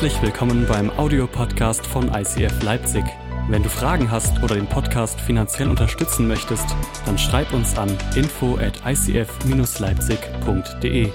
Herzlich 0.00 0.22
willkommen 0.22 0.64
beim 0.66 0.88
Audiopodcast 0.88 1.86
von 1.86 2.10
ICF 2.14 2.62
Leipzig. 2.62 3.04
Wenn 3.50 3.62
du 3.62 3.68
Fragen 3.68 4.10
hast 4.10 4.42
oder 4.42 4.54
den 4.54 4.66
Podcast 4.66 5.20
finanziell 5.20 5.68
unterstützen 5.68 6.26
möchtest, 6.26 6.64
dann 7.04 7.18
schreib 7.18 7.52
uns 7.52 7.76
an 7.76 7.94
info 8.16 8.56
at 8.56 8.80
icf-leipzig.de. 8.86 11.10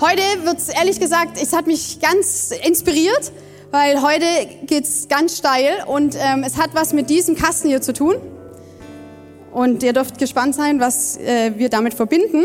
Heute 0.00 0.22
wird 0.46 0.56
es 0.56 0.70
ehrlich 0.70 0.98
gesagt, 0.98 1.36
es 1.36 1.52
hat 1.52 1.66
mich 1.66 2.00
ganz 2.00 2.52
inspiriert, 2.52 3.32
weil 3.70 4.00
heute 4.00 4.24
geht 4.64 4.84
es 4.84 5.08
ganz 5.08 5.36
steil 5.36 5.84
und 5.86 6.16
ähm, 6.18 6.42
es 6.42 6.56
hat 6.56 6.74
was 6.74 6.94
mit 6.94 7.10
diesem 7.10 7.36
Kasten 7.36 7.68
hier 7.68 7.82
zu 7.82 7.92
tun. 7.92 8.14
Und 9.54 9.84
ihr 9.84 9.92
dürft 9.92 10.18
gespannt 10.18 10.56
sein, 10.56 10.80
was 10.80 11.16
äh, 11.16 11.52
wir 11.56 11.68
damit 11.68 11.94
verbinden. 11.94 12.44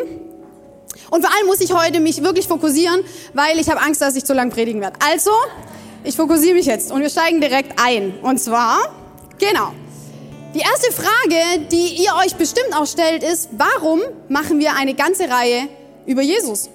Und 1.09 1.25
vor 1.25 1.35
allem 1.35 1.47
muss 1.47 1.59
ich 1.59 1.73
heute 1.73 1.99
mich 1.99 2.23
wirklich 2.23 2.47
fokussieren, 2.47 3.01
weil 3.33 3.57
ich 3.59 3.67
habe 3.67 3.81
Angst, 3.81 3.99
dass 3.99 4.15
ich 4.15 4.23
zu 4.23 4.35
lang 4.35 4.51
predigen 4.51 4.79
werde. 4.79 4.97
Also, 5.03 5.31
ich 6.03 6.15
fokussiere 6.15 6.53
mich 6.53 6.67
jetzt 6.67 6.91
und 6.91 7.01
wir 7.01 7.09
steigen 7.09 7.41
direkt 7.41 7.81
ein. 7.83 8.13
Und 8.21 8.39
zwar, 8.39 8.77
genau. 9.39 9.71
Die 10.53 10.59
erste 10.59 10.91
Frage, 10.91 11.65
die 11.71 12.03
ihr 12.03 12.11
euch 12.23 12.35
bestimmt 12.35 12.75
auch 12.75 12.85
stellt, 12.85 13.23
ist, 13.23 13.49
warum 13.53 14.01
machen 14.27 14.59
wir 14.59 14.75
eine 14.75 14.93
ganze 14.93 15.27
Reihe 15.29 15.67
über 16.05 16.21
Jesus? 16.21 16.69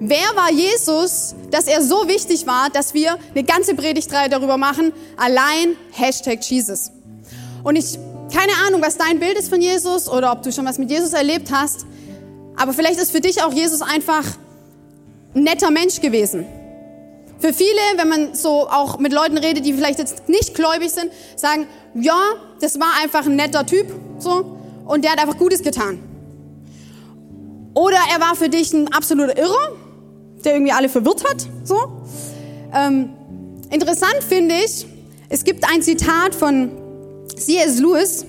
Wer 0.00 0.26
war 0.34 0.50
Jesus, 0.50 1.36
dass 1.52 1.68
er 1.68 1.82
so 1.82 2.08
wichtig 2.08 2.48
war, 2.48 2.68
dass 2.70 2.94
wir 2.94 3.16
eine 3.32 3.44
ganze 3.44 3.76
Predigtreihe 3.76 4.28
darüber 4.28 4.56
machen? 4.56 4.92
Allein 5.16 5.76
Hashtag 5.92 6.42
Jesus. 6.42 6.90
Und 7.62 7.76
ich 7.76 7.96
keine 8.32 8.52
Ahnung, 8.66 8.80
was 8.82 8.96
dein 8.96 9.18
Bild 9.20 9.38
ist 9.38 9.48
von 9.48 9.60
Jesus 9.60 10.08
oder 10.08 10.32
ob 10.32 10.42
du 10.42 10.50
schon 10.52 10.64
was 10.64 10.78
mit 10.78 10.90
Jesus 10.90 11.12
erlebt 11.12 11.52
hast. 11.52 11.86
Aber 12.56 12.72
vielleicht 12.72 12.98
ist 12.98 13.12
für 13.12 13.20
dich 13.20 13.42
auch 13.42 13.52
Jesus 13.52 13.82
einfach 13.82 14.24
ein 15.34 15.42
netter 15.44 15.70
Mensch 15.70 16.00
gewesen. 16.00 16.46
Für 17.38 17.52
viele, 17.52 17.80
wenn 17.96 18.08
man 18.08 18.34
so 18.34 18.68
auch 18.68 18.98
mit 18.98 19.12
Leuten 19.12 19.36
redet, 19.36 19.66
die 19.66 19.72
vielleicht 19.72 19.98
jetzt 19.98 20.28
nicht 20.28 20.54
gläubig 20.54 20.90
sind, 20.90 21.10
sagen, 21.36 21.66
ja, 21.94 22.20
das 22.60 22.78
war 22.78 22.88
einfach 23.02 23.26
ein 23.26 23.36
netter 23.36 23.66
Typ, 23.66 23.86
so, 24.18 24.56
und 24.86 25.04
der 25.04 25.12
hat 25.12 25.20
einfach 25.20 25.38
Gutes 25.38 25.62
getan. 25.62 25.98
Oder 27.74 27.96
er 28.12 28.20
war 28.20 28.36
für 28.36 28.48
dich 28.48 28.72
ein 28.72 28.92
absoluter 28.92 29.36
Irrer, 29.36 29.72
der 30.44 30.54
irgendwie 30.54 30.72
alle 30.72 30.88
verwirrt 30.88 31.24
hat, 31.28 31.46
so. 31.64 31.76
Ähm, 32.72 33.10
interessant 33.70 34.22
finde 34.26 34.54
ich, 34.64 34.86
es 35.28 35.44
gibt 35.44 35.64
ein 35.68 35.82
Zitat 35.82 36.34
von 36.34 36.81
C.S. 37.36 37.78
Lewis, 37.78 38.24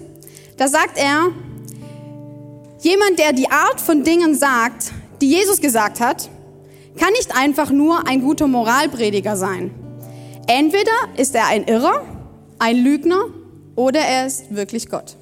da 0.58 0.68
sagt 0.68 0.98
er, 0.98 1.32
jemand, 2.82 3.20
der 3.20 3.34
die 3.34 3.50
Art 3.50 3.80
von 3.82 4.04
Dingen 4.04 4.36
sagt, 4.36 4.92
die 5.22 5.30
Jesus 5.30 5.62
gesagt 5.62 6.00
hat, 6.00 6.30
kann 6.98 7.12
nicht 7.14 7.36
einfach 7.36 7.72
nur 7.72 8.08
ein 8.08 8.22
guter 8.22 8.48
Moralprediger 8.48 9.36
sein. 9.36 9.72
Entweder 10.48 10.92
ist 11.18 11.34
er 11.36 11.48
ein 11.48 11.66
Irrer, 11.66 12.02
ein 12.60 12.78
Lügner 12.78 13.26
oder 13.76 14.00
er 14.00 14.28
ist 14.28 14.54
wirklich 14.54 14.90
Gott. 14.90 15.16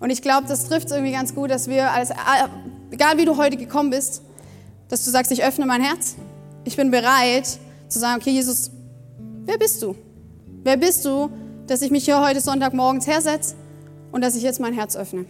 Und 0.00 0.10
ich 0.10 0.22
glaube, 0.22 0.46
das 0.48 0.68
trifft 0.68 0.90
irgendwie 0.90 1.12
ganz 1.12 1.34
gut, 1.34 1.50
dass 1.50 1.68
wir, 1.68 1.90
als, 1.92 2.10
egal 2.90 3.16
wie 3.16 3.24
du 3.24 3.36
heute 3.36 3.56
gekommen 3.56 3.90
bist, 3.90 4.22
dass 4.88 5.04
du 5.04 5.10
sagst, 5.10 5.32
ich 5.32 5.44
öffne 5.44 5.66
mein 5.66 5.82
Herz. 5.82 6.16
Ich 6.64 6.76
bin 6.76 6.90
bereit 6.90 7.46
zu 7.88 7.98
sagen, 7.98 8.20
okay, 8.20 8.30
Jesus, 8.30 8.70
wer 9.44 9.58
bist 9.58 9.82
du? 9.82 9.94
Wer 10.62 10.76
bist 10.76 11.04
du, 11.04 11.30
dass 11.66 11.82
ich 11.82 11.90
mich 11.90 12.04
hier 12.04 12.20
heute 12.20 12.40
Sonntagmorgens 12.40 13.06
hersetze 13.06 13.54
und 14.12 14.22
dass 14.22 14.36
ich 14.36 14.42
jetzt 14.42 14.60
mein 14.60 14.74
Herz 14.74 14.96
öffne. 14.96 15.24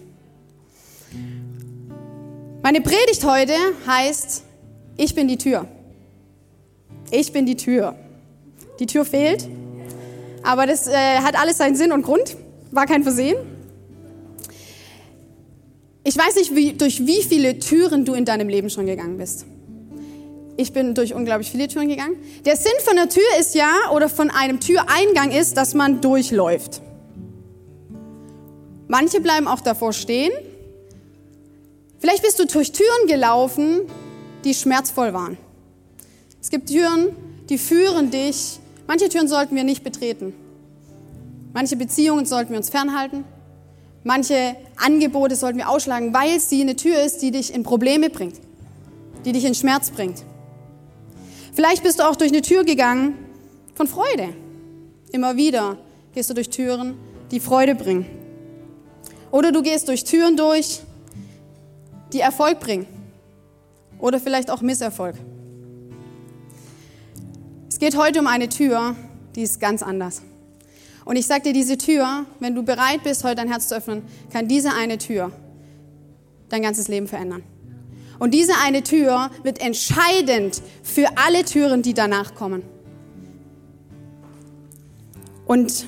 Meine 2.63 2.81
Predigt 2.81 3.25
heute 3.25 3.53
heißt, 3.87 4.43
ich 4.97 5.15
bin 5.15 5.29
die 5.29 5.39
Tür. 5.39 5.67
Ich 7.11 7.33
bin 7.33 7.47
die 7.47 7.57
Tür. 7.57 7.95
Die 8.81 8.87
Tür 8.87 9.05
fehlt, 9.05 9.49
aber 10.43 10.67
das 10.67 10.89
äh, 10.89 10.93
hat 10.93 11.39
alles 11.41 11.59
seinen 11.59 11.77
Sinn 11.77 11.93
und 11.93 12.03
Grund, 12.03 12.37
war 12.73 12.87
kein 12.87 13.03
Versehen. 13.05 13.37
Ich 16.03 16.17
weiß 16.19 16.37
nicht, 16.37 16.55
wie, 16.55 16.73
durch 16.73 17.07
wie 17.07 17.23
viele 17.23 17.59
Türen 17.59 18.05
du 18.05 18.15
in 18.15 18.25
deinem 18.25 18.49
Leben 18.49 18.69
schon 18.69 18.87
gegangen 18.87 19.17
bist. 19.17 19.47
Ich 20.57 20.73
bin 20.73 20.95
durch 20.95 21.15
unglaublich 21.15 21.51
viele 21.51 21.67
Türen 21.67 21.89
gegangen. 21.89 22.17
Der 22.45 22.57
Sinn 22.57 22.73
von 22.85 22.97
der 22.97 23.09
Tür 23.09 23.23
ist 23.41 23.55
ja, 23.55 23.71
oder 23.93 24.09
von 24.09 24.31
einem 24.31 24.61
Türeingang 24.61 25.33
ist, 25.33 25.57
dass 25.57 25.75
man 25.75 26.01
durchläuft. 26.01 26.81
Manche 28.87 29.21
bleiben 29.21 29.49
auch 29.49 29.61
davor 29.61 29.93
stehen. 29.93 30.33
Vielleicht 31.99 32.23
bist 32.23 32.39
du 32.39 32.47
durch 32.47 32.71
Türen 32.71 33.09
gelaufen, 33.09 33.81
die 34.45 34.55
schmerzvoll 34.55 35.13
waren. 35.13 35.39
Es 36.41 36.51
gibt 36.51 36.69
Türen, 36.69 37.17
die 37.49 37.59
führen 37.59 38.11
dich. 38.11 38.61
Manche 38.87 39.09
Türen 39.09 39.27
sollten 39.27 39.57
wir 39.57 39.65
nicht 39.65 39.83
betreten. 39.83 40.35
Manche 41.53 41.77
Beziehungen 41.77 42.27
sollten 42.27 42.51
wir 42.51 42.59
uns 42.59 42.69
fernhalten. 42.69 43.25
Manche 44.05 44.55
Angebote 44.77 45.35
sollten 45.35 45.59
wir 45.59 45.69
ausschlagen, 45.71 46.13
weil 46.13 46.39
sie 46.39 46.61
eine 46.61 46.77
Tür 46.77 47.03
ist, 47.03 47.23
die 47.23 47.31
dich 47.31 47.55
in 47.55 47.63
Probleme 47.63 48.11
bringt, 48.11 48.37
die 49.25 49.33
dich 49.33 49.47
in 49.47 49.55
Schmerz 49.55 49.91
bringt. 49.91 50.23
Vielleicht 51.55 51.85
bist 51.85 52.01
du 52.01 52.03
auch 52.03 52.17
durch 52.17 52.33
eine 52.33 52.43
Tür 52.43 52.65
gegangen 52.65 53.17
von 53.77 53.87
Freude. 53.87 54.35
Immer 55.13 55.37
wieder 55.37 55.79
gehst 56.13 56.29
du 56.29 56.35
durch 56.35 56.51
Türen, 56.51 56.97
die 57.31 57.39
Freude 57.39 57.77
bringen. 57.77 58.07
Oder 59.31 59.53
du 59.53 59.63
gehst 59.63 59.87
durch 59.87 60.03
Türen 60.03 60.37
durch, 60.37 60.81
die 62.13 62.21
Erfolg 62.21 62.59
bringen. 62.59 62.87
Oder 64.01 64.19
vielleicht 64.19 64.51
auch 64.51 64.63
Misserfolg. 64.63 65.15
Es 67.69 67.79
geht 67.79 67.97
heute 67.97 68.19
um 68.19 68.27
eine 68.27 68.49
Tür, 68.49 68.97
die 69.37 69.43
ist 69.43 69.61
ganz 69.61 69.85
anders. 69.85 70.23
Und 71.05 71.17
ich 71.17 71.27
sage 71.27 71.45
dir, 71.45 71.53
diese 71.53 71.79
Tür, 71.79 72.27
wenn 72.41 72.57
du 72.57 72.65
bereit 72.65 73.05
bist, 73.05 73.23
heute 73.23 73.37
dein 73.37 73.49
Herz 73.49 73.69
zu 73.69 73.77
öffnen, 73.77 74.03
kann 74.33 74.49
diese 74.49 74.73
eine 74.73 74.99
Tür 74.99 75.31
dein 76.49 76.63
ganzes 76.63 76.89
Leben 76.89 77.07
verändern. 77.07 77.45
Und 78.19 78.33
diese 78.33 78.55
eine 78.65 78.83
Tür 78.83 79.31
wird 79.43 79.61
entscheidend 79.61 80.63
für 80.83 81.09
alle 81.17 81.45
Türen, 81.45 81.83
die 81.83 81.95
danach 81.95 82.35
kommen. 82.35 82.63
Und 85.47 85.87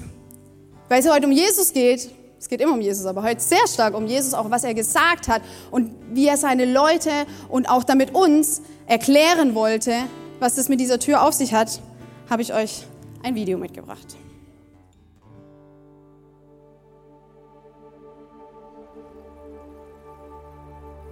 weil 0.88 1.00
es 1.00 1.10
heute 1.10 1.26
um 1.26 1.32
Jesus 1.32 1.72
geht, 1.72 2.10
es 2.38 2.48
geht 2.48 2.60
immer 2.60 2.74
um 2.74 2.80
Jesus, 2.80 3.06
aber 3.06 3.22
heute 3.22 3.40
sehr 3.40 3.66
stark 3.66 3.94
um 3.94 4.06
Jesus, 4.06 4.34
auch 4.34 4.50
was 4.50 4.62
er 4.62 4.74
gesagt 4.74 5.26
hat 5.28 5.42
und 5.70 5.90
wie 6.12 6.28
er 6.28 6.36
seine 6.36 6.64
Leute 6.64 7.10
und 7.48 7.68
auch 7.68 7.82
damit 7.82 8.14
uns 8.14 8.62
erklären 8.86 9.54
wollte, 9.54 9.94
was 10.38 10.58
es 10.58 10.68
mit 10.68 10.78
dieser 10.78 10.98
Tür 10.98 11.22
auf 11.22 11.34
sich 11.34 11.54
hat, 11.54 11.80
habe 12.28 12.42
ich 12.42 12.52
euch 12.52 12.84
ein 13.22 13.34
Video 13.34 13.58
mitgebracht. 13.58 14.16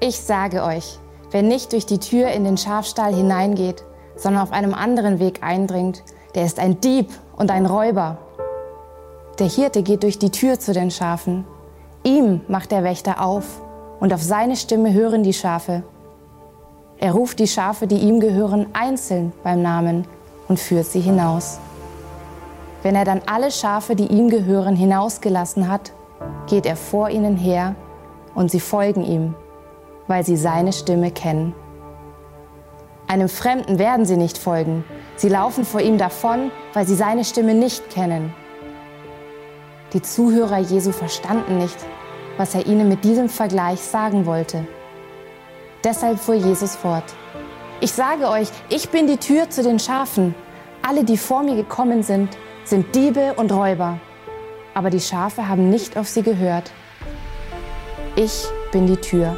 Ich 0.00 0.20
sage 0.20 0.62
euch, 0.62 0.98
Wer 1.34 1.42
nicht 1.42 1.72
durch 1.72 1.84
die 1.84 1.98
Tür 1.98 2.28
in 2.28 2.44
den 2.44 2.56
Schafstall 2.56 3.12
hineingeht, 3.12 3.82
sondern 4.14 4.40
auf 4.40 4.52
einem 4.52 4.72
anderen 4.72 5.18
Weg 5.18 5.42
eindringt, 5.42 6.04
der 6.36 6.44
ist 6.44 6.60
ein 6.60 6.80
Dieb 6.80 7.08
und 7.36 7.50
ein 7.50 7.66
Räuber. 7.66 8.18
Der 9.40 9.48
Hirte 9.48 9.82
geht 9.82 10.04
durch 10.04 10.20
die 10.20 10.30
Tür 10.30 10.60
zu 10.60 10.72
den 10.72 10.92
Schafen. 10.92 11.44
Ihm 12.04 12.42
macht 12.46 12.70
der 12.70 12.84
Wächter 12.84 13.20
auf 13.20 13.60
und 13.98 14.14
auf 14.14 14.22
seine 14.22 14.54
Stimme 14.54 14.92
hören 14.92 15.24
die 15.24 15.32
Schafe. 15.32 15.82
Er 16.98 17.10
ruft 17.10 17.40
die 17.40 17.48
Schafe, 17.48 17.88
die 17.88 17.98
ihm 17.98 18.20
gehören, 18.20 18.66
einzeln 18.72 19.32
beim 19.42 19.60
Namen 19.60 20.06
und 20.46 20.60
führt 20.60 20.86
sie 20.86 21.00
hinaus. 21.00 21.58
Wenn 22.84 22.94
er 22.94 23.04
dann 23.04 23.22
alle 23.26 23.50
Schafe, 23.50 23.96
die 23.96 24.06
ihm 24.06 24.30
gehören, 24.30 24.76
hinausgelassen 24.76 25.66
hat, 25.66 25.90
geht 26.46 26.64
er 26.64 26.76
vor 26.76 27.10
ihnen 27.10 27.36
her 27.36 27.74
und 28.36 28.52
sie 28.52 28.60
folgen 28.60 29.02
ihm 29.02 29.34
weil 30.06 30.24
sie 30.24 30.36
seine 30.36 30.72
Stimme 30.72 31.10
kennen. 31.10 31.54
Einem 33.06 33.28
Fremden 33.28 33.78
werden 33.78 34.06
sie 34.06 34.16
nicht 34.16 34.38
folgen. 34.38 34.84
Sie 35.16 35.28
laufen 35.28 35.64
vor 35.64 35.80
ihm 35.80 35.98
davon, 35.98 36.50
weil 36.72 36.86
sie 36.86 36.94
seine 36.94 37.24
Stimme 37.24 37.54
nicht 37.54 37.90
kennen. 37.90 38.34
Die 39.92 40.02
Zuhörer 40.02 40.58
Jesu 40.58 40.90
verstanden 40.90 41.58
nicht, 41.58 41.76
was 42.36 42.54
er 42.54 42.66
ihnen 42.66 42.88
mit 42.88 43.04
diesem 43.04 43.28
Vergleich 43.28 43.80
sagen 43.80 44.26
wollte. 44.26 44.66
Deshalb 45.84 46.18
fuhr 46.18 46.34
Jesus 46.34 46.74
fort. 46.74 47.04
Ich 47.80 47.92
sage 47.92 48.28
euch, 48.28 48.48
ich 48.70 48.88
bin 48.88 49.06
die 49.06 49.18
Tür 49.18 49.50
zu 49.50 49.62
den 49.62 49.78
Schafen. 49.78 50.34
Alle, 50.82 51.04
die 51.04 51.18
vor 51.18 51.42
mir 51.42 51.54
gekommen 51.54 52.02
sind, 52.02 52.36
sind 52.64 52.94
Diebe 52.94 53.34
und 53.34 53.52
Räuber. 53.52 54.00
Aber 54.72 54.90
die 54.90 55.00
Schafe 55.00 55.48
haben 55.48 55.70
nicht 55.70 55.96
auf 55.96 56.08
sie 56.08 56.22
gehört. 56.22 56.72
Ich 58.16 58.44
bin 58.72 58.86
die 58.86 58.96
Tür. 58.96 59.36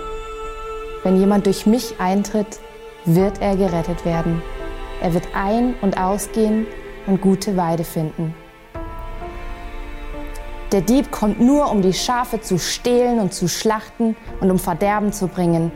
Wenn 1.06 1.20
jemand 1.20 1.46
durch 1.46 1.66
mich 1.66 2.00
eintritt, 2.00 2.58
wird 3.04 3.40
er 3.40 3.54
gerettet 3.54 4.04
werden. 4.04 4.42
Er 5.00 5.14
wird 5.14 5.28
ein- 5.36 5.76
und 5.80 5.96
ausgehen 5.98 6.66
und 7.06 7.20
gute 7.20 7.56
Weide 7.56 7.84
finden. 7.84 8.34
Der 10.72 10.80
Dieb 10.80 11.12
kommt 11.12 11.40
nur, 11.40 11.70
um 11.70 11.80
die 11.80 11.92
Schafe 11.92 12.40
zu 12.40 12.58
stehlen 12.58 13.20
und 13.20 13.32
zu 13.32 13.46
schlachten 13.46 14.16
und 14.40 14.50
um 14.50 14.58
Verderben 14.58 15.12
zu 15.12 15.28
bringen. 15.28 15.70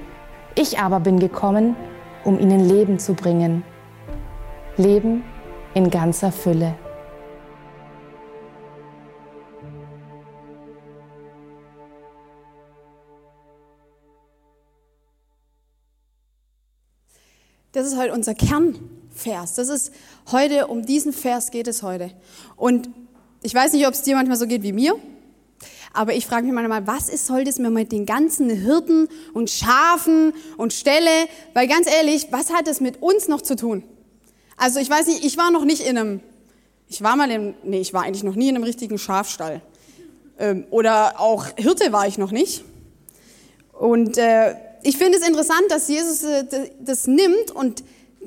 Ich 0.56 0.80
aber 0.80 0.98
bin 0.98 1.20
gekommen, 1.20 1.76
um 2.24 2.40
ihnen 2.40 2.68
Leben 2.68 2.98
zu 2.98 3.14
bringen. 3.14 3.62
Leben 4.78 5.22
in 5.74 5.90
ganzer 5.90 6.32
Fülle. 6.32 6.74
Das 17.72 17.86
ist 17.86 17.96
heute 17.96 18.12
unser 18.12 18.34
Kernvers. 18.34 19.54
Das 19.54 19.68
ist 19.68 19.92
heute, 20.32 20.66
um 20.66 20.84
diesen 20.84 21.12
Vers 21.12 21.52
geht 21.52 21.68
es 21.68 21.84
heute. 21.84 22.10
Und 22.56 22.90
ich 23.42 23.54
weiß 23.54 23.74
nicht, 23.74 23.86
ob 23.86 23.94
es 23.94 24.02
dir 24.02 24.16
manchmal 24.16 24.36
so 24.36 24.48
geht 24.48 24.64
wie 24.64 24.72
mir, 24.72 24.96
aber 25.92 26.14
ich 26.14 26.26
frage 26.26 26.46
mich 26.46 26.52
manchmal, 26.52 26.88
was 26.88 27.08
ist, 27.08 27.26
soll 27.26 27.44
das 27.44 27.60
mir 27.60 27.70
mit 27.70 27.92
den 27.92 28.06
ganzen 28.06 28.50
Hirten 28.50 29.08
und 29.34 29.50
Schafen 29.50 30.32
und 30.56 30.72
Ställe? 30.72 31.28
Weil 31.54 31.68
ganz 31.68 31.88
ehrlich, 31.88 32.28
was 32.32 32.52
hat 32.52 32.66
das 32.66 32.80
mit 32.80 33.02
uns 33.02 33.28
noch 33.28 33.40
zu 33.40 33.54
tun? 33.54 33.84
Also 34.56 34.80
ich 34.80 34.90
weiß 34.90 35.06
nicht, 35.06 35.24
ich 35.24 35.36
war 35.36 35.52
noch 35.52 35.64
nicht 35.64 35.86
in 35.86 35.96
einem, 35.96 36.20
ich 36.88 37.02
war 37.02 37.14
mal 37.14 37.30
in, 37.30 37.54
nee, 37.62 37.80
ich 37.80 37.94
war 37.94 38.02
eigentlich 38.02 38.24
noch 38.24 38.34
nie 38.34 38.48
in 38.48 38.56
einem 38.56 38.64
richtigen 38.64 38.98
Schafstall. 38.98 39.62
Ähm, 40.40 40.64
oder 40.70 41.20
auch 41.20 41.46
Hirte 41.56 41.92
war 41.92 42.08
ich 42.08 42.18
noch 42.18 42.32
nicht. 42.32 42.64
Und 43.72 44.18
äh, 44.18 44.56
ich 44.82 44.96
finde 44.96 45.18
es 45.18 45.26
interessant, 45.26 45.64
dass 45.68 45.88
Jesus 45.88 46.22
äh, 46.22 46.44
das 46.80 47.06
nimmt 47.06 47.50
und 47.52 47.82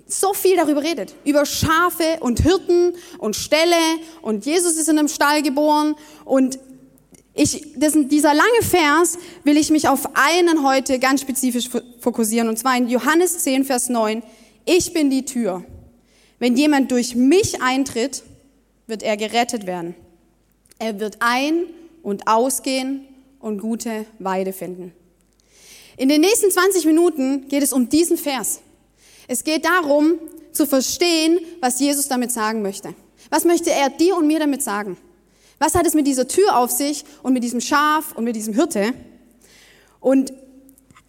so 0.07 0.33
viel 0.33 0.55
darüber 0.55 0.83
redet. 0.83 1.15
Über 1.23 1.45
Schafe 1.45 2.17
und 2.19 2.41
Hirten 2.41 2.93
und 3.19 3.35
Ställe 3.35 3.75
und 4.21 4.45
Jesus 4.45 4.75
ist 4.75 4.89
in 4.89 4.99
einem 4.99 5.07
Stall 5.07 5.41
geboren 5.41 5.95
und 6.25 6.59
ich, 7.35 7.73
das, 7.75 7.93
dieser 7.95 8.33
lange 8.33 8.61
Vers 8.61 9.17
will 9.43 9.57
ich 9.57 9.71
mich 9.71 9.87
auf 9.87 10.09
einen 10.15 10.63
heute 10.63 10.99
ganz 10.99 11.21
spezifisch 11.21 11.67
fokussieren 11.99 12.47
und 12.47 12.57
zwar 12.57 12.77
in 12.77 12.87
Johannes 12.87 13.39
10, 13.39 13.65
Vers 13.65 13.89
9. 13.89 14.21
Ich 14.65 14.93
bin 14.93 15.09
die 15.09 15.25
Tür. 15.25 15.63
Wenn 16.37 16.55
jemand 16.55 16.91
durch 16.91 17.15
mich 17.15 17.61
eintritt, 17.61 18.23
wird 18.85 19.01
er 19.01 19.17
gerettet 19.17 19.65
werden. 19.65 19.95
Er 20.77 20.99
wird 20.99 21.17
ein- 21.21 21.65
und 22.03 22.27
ausgehen 22.27 23.07
und 23.39 23.59
gute 23.59 24.05
Weide 24.19 24.53
finden. 24.53 24.93
In 25.97 26.09
den 26.09 26.21
nächsten 26.21 26.49
20 26.49 26.85
Minuten 26.85 27.47
geht 27.47 27.63
es 27.63 27.73
um 27.73 27.89
diesen 27.89 28.17
Vers. 28.17 28.61
Es 29.27 29.43
geht 29.43 29.65
darum, 29.65 30.19
zu 30.51 30.65
verstehen, 30.65 31.39
was 31.61 31.79
Jesus 31.79 32.07
damit 32.07 32.31
sagen 32.31 32.61
möchte. 32.61 32.93
Was 33.29 33.45
möchte 33.45 33.71
er 33.71 33.89
dir 33.89 34.15
und 34.15 34.27
mir 34.27 34.39
damit 34.39 34.61
sagen? 34.61 34.97
Was 35.59 35.75
hat 35.75 35.85
es 35.85 35.93
mit 35.93 36.07
dieser 36.07 36.27
Tür 36.27 36.57
auf 36.57 36.71
sich 36.71 37.03
und 37.23 37.33
mit 37.33 37.43
diesem 37.43 37.61
Schaf 37.61 38.13
und 38.15 38.23
mit 38.23 38.35
diesem 38.35 38.53
Hirte? 38.53 38.93
Und 39.99 40.33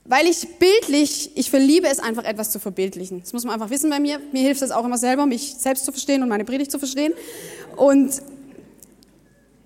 weil 0.05 0.27
ich 0.27 0.47
bildlich, 0.59 1.31
ich 1.35 1.51
verliebe 1.51 1.89
es 1.89 1.99
einfach 1.99 2.25
etwas 2.25 2.51
zu 2.51 2.59
verbildlichen. 2.59 3.21
Das 3.21 3.33
muss 3.33 3.45
man 3.45 3.55
einfach 3.55 3.71
wissen 3.71 3.91
bei 3.91 4.01
mir. 4.01 4.21
Mir 4.33 4.43
hilft 4.43 4.63
es 4.63 4.71
auch 4.71 4.85
immer 4.85 4.99
selber, 4.99 5.27
mich 5.27 5.55
selbst 5.55 5.85
zu 5.85 5.93
verstehen 5.93 6.23
und 6.23 6.29
meine 6.29 6.45
Predigt 6.45 6.71
zu 6.71 6.79
verstehen. 6.79 7.15
Und 7.77 8.23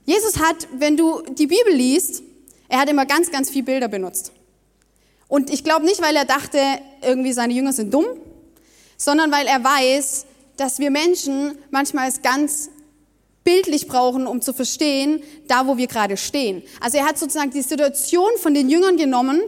Jesus 0.06 0.38
hat, 0.38 0.68
wenn 0.78 0.96
du 0.96 1.22
die 1.22 1.46
Bibel 1.46 1.74
liest, 1.74 2.22
er 2.68 2.80
hat 2.80 2.88
immer 2.88 3.04
ganz, 3.04 3.30
ganz 3.30 3.50
viel 3.50 3.64
Bilder 3.64 3.88
benutzt. 3.88 4.32
Und 5.28 5.50
ich 5.50 5.62
glaube 5.62 5.84
nicht, 5.84 6.02
weil 6.02 6.16
er 6.16 6.24
dachte, 6.24 6.58
irgendwie 7.02 7.32
seine 7.32 7.52
Jünger 7.52 7.72
sind 7.72 7.92
dumm, 7.92 8.06
sondern 8.96 9.30
weil 9.30 9.46
er 9.46 9.62
weiß, 9.62 10.26
dass 10.56 10.78
wir 10.78 10.90
Menschen 10.90 11.56
manchmal 11.70 12.08
es 12.08 12.22
ganz 12.22 12.70
bildlich 13.44 13.86
brauchen, 13.86 14.26
um 14.26 14.42
zu 14.42 14.52
verstehen, 14.52 15.22
da 15.46 15.66
wo 15.66 15.76
wir 15.76 15.86
gerade 15.86 16.16
stehen. 16.16 16.62
Also 16.80 16.98
er 16.98 17.06
hat 17.06 17.18
sozusagen 17.18 17.50
die 17.50 17.62
Situation 17.62 18.30
von 18.38 18.52
den 18.52 18.68
Jüngern 18.68 18.96
genommen 18.96 19.40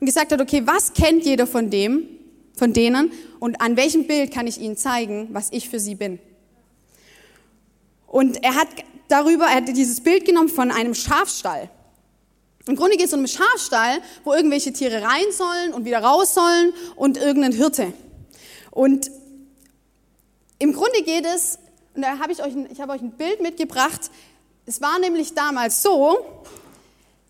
und 0.00 0.06
gesagt 0.06 0.32
hat, 0.32 0.40
okay, 0.40 0.62
was 0.64 0.92
kennt 0.94 1.24
jeder 1.24 1.46
von 1.46 1.68
dem, 1.68 2.06
von 2.56 2.72
denen 2.72 3.12
und 3.40 3.60
an 3.60 3.76
welchem 3.76 4.06
Bild 4.06 4.32
kann 4.32 4.46
ich 4.46 4.58
ihnen 4.58 4.76
zeigen, 4.76 5.28
was 5.32 5.48
ich 5.50 5.68
für 5.68 5.80
sie 5.80 5.94
bin. 5.94 6.18
Und 8.06 8.42
er 8.44 8.54
hat 8.54 8.68
darüber, 9.08 9.46
er 9.46 9.56
hat 9.56 9.68
dieses 9.68 10.00
Bild 10.00 10.24
genommen 10.24 10.48
von 10.48 10.70
einem 10.70 10.94
Schafstall. 10.94 11.70
Im 12.66 12.76
Grunde 12.76 12.96
geht 12.96 13.06
es 13.06 13.12
um 13.12 13.20
einen 13.20 13.28
Schafstall, 13.28 14.00
wo 14.24 14.32
irgendwelche 14.32 14.72
Tiere 14.72 15.02
rein 15.02 15.24
sollen 15.32 15.74
und 15.74 15.84
wieder 15.84 15.98
raus 15.98 16.34
sollen 16.34 16.72
und 16.94 17.16
irgendein 17.16 17.52
Hirte. 17.52 17.92
Und 18.70 19.10
im 20.58 20.72
Grunde 20.72 21.02
geht 21.02 21.26
es, 21.26 21.58
und 21.94 22.02
da 22.02 22.18
habe 22.18 22.32
ich 22.32 22.42
euch, 22.42 22.52
ich 22.70 22.80
habe 22.80 22.92
euch 22.92 23.02
ein 23.02 23.12
Bild 23.12 23.40
mitgebracht. 23.40 24.10
Es 24.64 24.80
war 24.80 24.98
nämlich 25.00 25.34
damals 25.34 25.82
so, 25.82 26.18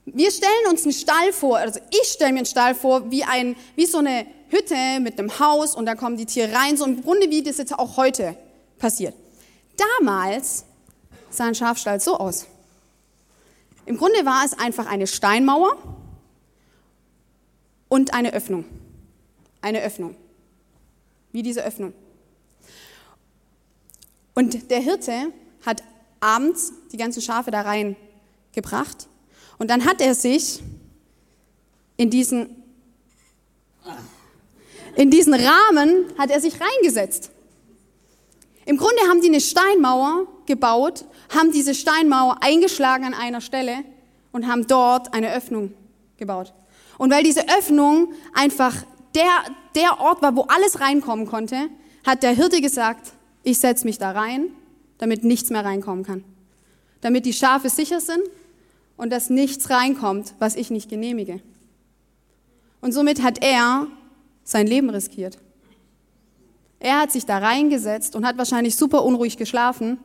wir 0.05 0.31
stellen 0.31 0.67
uns 0.69 0.83
einen 0.83 0.93
Stall 0.93 1.33
vor, 1.33 1.57
also 1.57 1.81
ich 1.91 2.09
stelle 2.09 2.33
mir 2.33 2.41
einen 2.41 2.47
Stall 2.47 2.75
vor, 2.75 3.11
wie 3.11 3.25
ein, 3.25 3.57
wie 3.75 3.87
so 3.87 3.99
eine 3.99 4.27
Hütte 4.51 5.01
mit 5.01 5.19
einem 5.19 5.39
Haus 5.39 5.75
und 5.75 5.87
da 5.87 5.95
kommen 5.95 6.19
die 6.19 6.27
Tiere 6.27 6.53
rein, 6.53 6.77
so 6.77 6.85
im 6.85 7.03
Grunde 7.03 7.31
wie 7.31 7.43
das 7.43 7.57
jetzt 7.57 7.79
auch 7.79 7.97
heute 7.97 8.37
passiert. 8.79 9.15
Damals 9.99 10.65
sah 11.31 11.47
ein 11.47 11.55
Schafstall 11.55 12.01
so 12.01 12.19
aus. 12.19 12.47
Im 13.87 13.97
Grunde 13.97 14.25
war 14.25 14.45
es 14.45 14.59
einfach 14.59 14.87
eine 14.87 15.07
Steinmauer 15.07 15.77
und 17.89 18.15
eine 18.15 18.33
Öffnung. 18.33 18.65
Eine 19.61 19.83
Öffnung. 19.83 20.17
Wie 21.33 21.43
diese 21.43 21.65
Öffnung. 21.65 21.93
Und 24.35 24.71
der 24.71 24.81
Hirte 24.81 25.33
hat 25.67 25.83
abends 26.21 26.73
die 26.93 26.97
ganzen 26.97 27.21
Schafe 27.21 27.51
da 27.51 27.63
reingebracht. 27.63 29.09
Und 29.59 29.69
dann 29.69 29.85
hat 29.85 30.01
er 30.01 30.15
sich 30.15 30.63
in 31.97 32.11
diesen, 32.11 32.63
in 34.97 35.11
diesen 35.11 35.35
Rahmen 35.35 36.07
hat 36.17 36.31
er 36.31 36.41
sich 36.41 36.55
reingesetzt. 36.61 37.32
Im 38.65 38.77
Grunde 38.77 39.01
haben 39.09 39.21
die 39.21 39.29
eine 39.29 39.41
Steinmauer 39.41 40.27
gebaut, 40.47 41.05
haben 41.35 41.53
diese 41.53 41.75
Steinmauer 41.75 42.39
eingeschlagen 42.41 43.05
an 43.05 43.15
einer 43.15 43.41
Stelle 43.41 43.85
und 44.31 44.47
haben 44.47 44.67
dort 44.67 45.15
eine 45.15 45.33
Öffnung 45.35 45.75
gebaut. 46.17 46.53
Und 46.99 47.11
weil 47.11 47.25
diese 47.25 47.49
Öffnung 47.59 48.13
einfach 48.35 48.75
der, 49.15 49.31
der 49.75 50.01
Ort 50.01 50.23
war, 50.23 50.37
wo 50.37 50.43
alles 50.43 50.81
reinkommen 50.81 51.27
konnte, 51.27 51.69
hat 52.07 52.23
der 52.23 52.31
Hirte 52.31 52.61
gesagt, 52.61 53.13
ich 53.43 53.59
setze 53.59 53.85
mich 53.85 53.99
da 53.99 54.13
rein, 54.13 54.51
damit 54.99 55.25
nichts 55.25 55.51
mehr 55.51 55.65
reinkommen 55.65 56.05
kann. 56.05 56.25
Damit 57.01 57.27
die 57.27 57.33
Schafe 57.33 57.69
sicher 57.69 58.01
sind 58.01 58.23
und 58.97 59.11
dass 59.11 59.31
nichts 59.31 59.71
reinkommt, 59.71 60.35
was 60.39 60.55
ich 60.55 60.71
nicht 60.71 60.89
genehmige. 60.89 61.41
Und 62.81 62.93
somit 62.93 63.23
hat 63.23 63.43
er 63.43 63.89
sein 64.45 64.67
Leben 64.67 64.91
riskiert. 64.91 65.39
Er 66.83 66.99
hat 66.99 67.13
sich 67.13 67.27
da 67.27 67.39
reingesetzt 67.39 68.17
und 68.17 68.27
hat 68.27 68.39
wahrscheinlich 68.39 68.75
super 68.75 69.05
unruhig 69.05 69.37
geschlafen, 69.37 69.99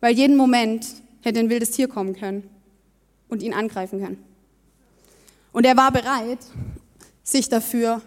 weil 0.00 0.14
jeden 0.14 0.36
Moment 0.36 0.86
hätte 1.22 1.40
ein 1.40 1.48
wildes 1.48 1.70
Tier 1.70 1.88
kommen 1.88 2.14
können 2.14 2.46
und 3.30 3.42
ihn 3.42 3.54
angreifen 3.54 3.98
können. 3.98 4.22
Und 5.50 5.64
er 5.64 5.74
war 5.74 5.90
bereit, 5.90 6.40
sich 7.22 7.48
dafür 7.48 8.02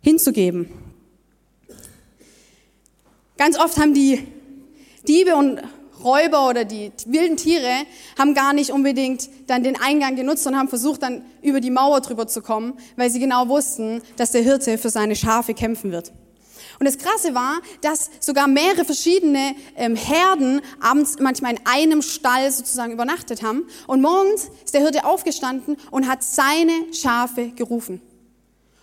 hinzugeben. 0.00 0.68
Ganz 3.36 3.56
oft 3.56 3.78
haben 3.78 3.94
die 3.94 4.26
Diebe 5.06 5.36
und 5.36 5.60
Räuber 6.02 6.48
oder 6.48 6.64
die 6.64 6.90
wilden 7.06 7.36
Tiere 7.36 7.84
haben 8.18 8.34
gar 8.34 8.52
nicht 8.52 8.72
unbedingt 8.72 9.30
dann 9.46 9.62
den 9.62 9.80
Eingang 9.80 10.16
genutzt 10.16 10.44
und 10.48 10.56
haben 10.56 10.68
versucht, 10.68 11.04
dann 11.04 11.22
über 11.40 11.60
die 11.60 11.70
Mauer 11.70 12.00
drüber 12.00 12.26
zu 12.26 12.42
kommen, 12.42 12.72
weil 12.96 13.10
sie 13.10 13.20
genau 13.20 13.48
wussten, 13.48 14.02
dass 14.16 14.32
der 14.32 14.42
Hirte 14.42 14.76
für 14.76 14.90
seine 14.90 15.14
Schafe 15.14 15.54
kämpfen 15.54 15.92
wird. 15.92 16.10
Und 16.78 16.86
das 16.86 16.98
Krasse 16.98 17.34
war, 17.34 17.60
dass 17.80 18.08
sogar 18.20 18.46
mehrere 18.46 18.84
verschiedene 18.84 19.54
ähm, 19.76 19.96
Herden 19.96 20.60
abends 20.80 21.18
manchmal 21.18 21.52
in 21.52 21.60
einem 21.64 22.02
Stall 22.02 22.50
sozusagen 22.52 22.92
übernachtet 22.92 23.42
haben. 23.42 23.66
Und 23.86 24.00
morgens 24.00 24.48
ist 24.64 24.74
der 24.74 24.82
Hirte 24.82 25.04
aufgestanden 25.04 25.76
und 25.90 26.06
hat 26.06 26.22
seine 26.22 26.92
Schafe 26.92 27.48
gerufen. 27.50 28.00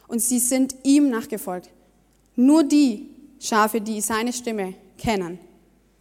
Und 0.07 0.19
sie 0.19 0.39
sind 0.39 0.75
ihm 0.83 1.09
nachgefolgt. 1.09 1.69
Nur 2.35 2.63
die 2.63 3.09
Schafe, 3.39 3.79
die 3.79 4.01
seine 4.01 4.33
Stimme 4.33 4.73
kennen, 4.97 5.39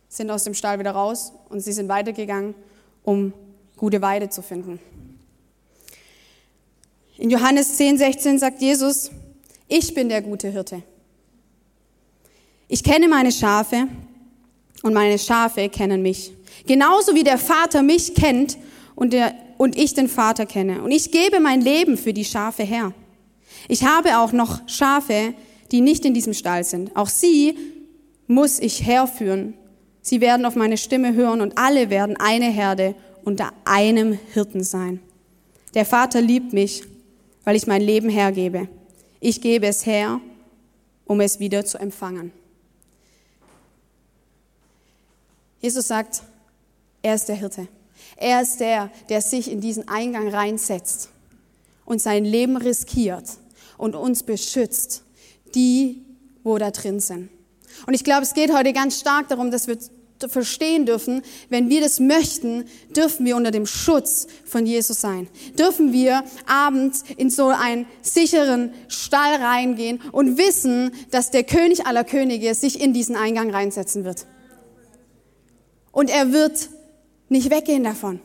sind 0.08 0.30
aus 0.30 0.44
dem 0.44 0.54
Stall 0.54 0.78
wieder 0.78 0.92
raus 0.92 1.32
und 1.48 1.60
sie 1.60 1.72
sind 1.72 1.88
weitergegangen, 1.88 2.54
um 3.04 3.32
gute 3.76 4.02
Weide 4.02 4.28
zu 4.30 4.42
finden. 4.42 4.80
In 7.16 7.30
Johannes 7.30 7.76
10, 7.76 7.98
16 7.98 8.38
sagt 8.40 8.60
Jesus, 8.60 9.10
ich 9.68 9.94
bin 9.94 10.08
der 10.08 10.22
gute 10.22 10.48
Hirte. 10.48 10.82
Ich 12.68 12.83
kenne 12.83 13.09
meine 13.09 13.30
Schafe 13.30 13.88
und 14.83 14.94
meine 14.94 15.18
Schafe 15.18 15.68
kennen 15.68 16.02
mich. 16.02 16.33
Genauso 16.66 17.14
wie 17.14 17.25
der 17.25 17.38
Vater 17.38 17.83
mich 17.83 18.14
kennt 18.14 18.56
und, 18.94 19.12
der, 19.12 19.35
und 19.59 19.76
ich 19.76 19.94
den 19.94 20.09
Vater 20.09 20.47
kenne. 20.47 20.83
Und 20.83 20.90
ich 20.90 21.11
gebe 21.11 21.40
mein 21.40 21.61
Leben 21.61 21.97
für 21.97 22.12
die 22.12 22.25
Schafe 22.25 22.62
her. 22.62 22.92
Ich 23.68 23.85
habe 23.85 24.18
auch 24.18 24.33
noch 24.33 24.66
Schafe, 24.68 25.35
die 25.73 25.80
nicht 25.80 26.04
in 26.04 26.14
diesem 26.14 26.35
Stall 26.35 26.64
sind. 26.64 26.94
Auch 26.97 27.09
sie 27.09 27.56
muss 28.26 28.59
ich 28.59 28.87
herführen. 28.87 29.54
Sie 30.02 30.21
werden 30.21 30.47
auf 30.47 30.54
meine 30.54 30.76
Stimme 30.76 31.14
hören 31.14 31.40
und 31.40 31.56
alle 31.59 31.90
werden 31.90 32.16
eine 32.18 32.50
Herde 32.50 32.94
unter 33.25 33.52
einem 33.64 34.18
Hirten 34.33 34.62
sein. 34.62 35.00
Der 35.75 35.85
Vater 35.87 36.21
liebt 36.21 36.52
mich, 36.52 36.85
weil 37.42 37.56
ich 37.56 37.66
mein 37.66 37.83
Leben 37.83 38.09
hergebe. 38.09 38.68
Ich 39.21 39.40
gebe 39.40 39.66
es 39.66 39.87
her, 39.87 40.21
um 41.06 41.21
es 41.21 41.40
wieder 41.40 41.64
zu 41.64 41.78
empfangen. 41.78 42.33
Jesus 45.64 45.88
sagt, 45.88 46.21
er 47.00 47.14
ist 47.14 47.26
der 47.26 47.37
Hirte. 47.37 47.68
Er 48.18 48.42
ist 48.42 48.61
der, 48.61 48.90
der 49.09 49.23
sich 49.23 49.50
in 49.50 49.62
diesen 49.62 49.88
Eingang 49.88 50.28
reinsetzt 50.28 51.09
und 51.87 52.02
sein 52.02 52.26
Leben 52.26 52.59
riskiert 52.59 53.25
und 53.78 53.94
uns 53.94 54.25
beschützt, 54.25 55.04
die, 55.54 56.04
wo 56.42 56.59
da 56.59 56.71
drin 56.71 57.00
sind. 57.00 57.30
Und 57.87 57.94
ich 57.94 58.04
glaube, 58.04 58.25
es 58.25 58.35
geht 58.35 58.52
heute 58.52 58.75
ganz 58.75 59.00
stark 59.00 59.28
darum, 59.28 59.50
dass 59.50 59.66
wir 59.66 59.78
verstehen 60.28 60.85
dürfen, 60.85 61.23
wenn 61.49 61.71
wir 61.71 61.80
das 61.80 61.99
möchten, 61.99 62.66
dürfen 62.94 63.25
wir 63.25 63.35
unter 63.35 63.50
dem 63.50 63.64
Schutz 63.64 64.26
von 64.44 64.66
Jesus 64.66 65.00
sein. 65.00 65.28
Dürfen 65.59 65.94
wir 65.94 66.25
abends 66.47 67.04
in 67.16 67.30
so 67.30 67.47
einen 67.47 67.87
sicheren 68.02 68.75
Stall 68.88 69.37
reingehen 69.37 70.02
und 70.12 70.37
wissen, 70.37 70.90
dass 71.11 71.30
der 71.30 71.44
König 71.44 71.87
aller 71.87 72.04
Könige 72.04 72.54
sich 72.54 72.83
in 72.83 72.92
diesen 72.92 73.16
Eingang 73.16 73.50
reinsetzen 73.50 74.04
wird. 74.04 74.26
Und 75.94 76.10
er 76.10 76.32
wird 76.32 76.70
nicht 77.28 77.50
weggehen 77.50 77.84
davon. 77.84 78.20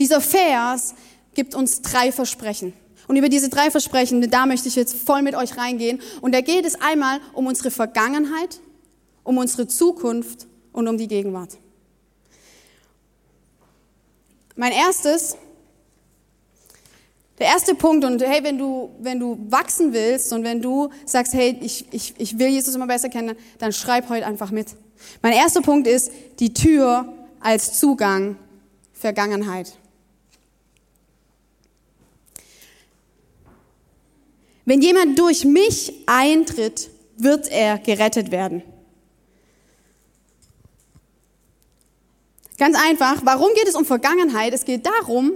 Dieser 0.00 0.20
Vers 0.20 0.94
gibt 1.32 1.54
uns 1.54 1.80
drei 1.80 2.10
Versprechen. 2.10 2.72
Und 3.06 3.16
über 3.16 3.28
diese 3.28 3.48
drei 3.48 3.70
Versprechen, 3.70 4.28
da 4.28 4.46
möchte 4.46 4.68
ich 4.68 4.74
jetzt 4.74 4.96
voll 4.96 5.22
mit 5.22 5.36
euch 5.36 5.56
reingehen. 5.56 6.02
Und 6.20 6.34
da 6.34 6.40
geht 6.40 6.66
es 6.66 6.74
einmal 6.80 7.20
um 7.34 7.46
unsere 7.46 7.70
Vergangenheit, 7.70 8.60
um 9.22 9.38
unsere 9.38 9.68
Zukunft 9.68 10.48
und 10.72 10.88
um 10.88 10.98
die 10.98 11.06
Gegenwart. 11.06 11.56
Mein 14.56 14.72
erstes, 14.72 15.36
der 17.38 17.48
erste 17.48 17.74
Punkt, 17.74 18.04
und 18.04 18.22
hey, 18.22 18.42
wenn 18.42 18.56
du, 18.56 18.90
wenn 18.98 19.20
du 19.20 19.38
wachsen 19.50 19.92
willst 19.92 20.32
und 20.32 20.42
wenn 20.42 20.62
du 20.62 20.88
sagst, 21.04 21.34
hey, 21.34 21.58
ich, 21.60 21.86
ich, 21.90 22.14
ich 22.16 22.38
will 22.38 22.48
Jesus 22.48 22.74
immer 22.74 22.86
besser 22.86 23.08
kennen, 23.08 23.36
dann 23.58 23.72
schreib 23.72 24.08
heute 24.08 24.26
einfach 24.26 24.50
mit. 24.50 24.68
Mein 25.22 25.34
erster 25.34 25.60
Punkt 25.60 25.86
ist 25.86 26.10
die 26.38 26.54
Tür 26.54 27.12
als 27.40 27.78
Zugang 27.78 28.36
Vergangenheit. 28.92 29.74
Wenn 34.64 34.80
jemand 34.80 35.18
durch 35.18 35.44
mich 35.44 35.92
eintritt, 36.06 36.90
wird 37.18 37.48
er 37.48 37.78
gerettet 37.78 38.30
werden. 38.30 38.62
Ganz 42.58 42.76
einfach, 42.76 43.20
warum 43.24 43.50
geht 43.54 43.68
es 43.68 43.74
um 43.74 43.84
Vergangenheit? 43.84 44.54
Es 44.54 44.64
geht 44.64 44.86
darum, 44.86 45.32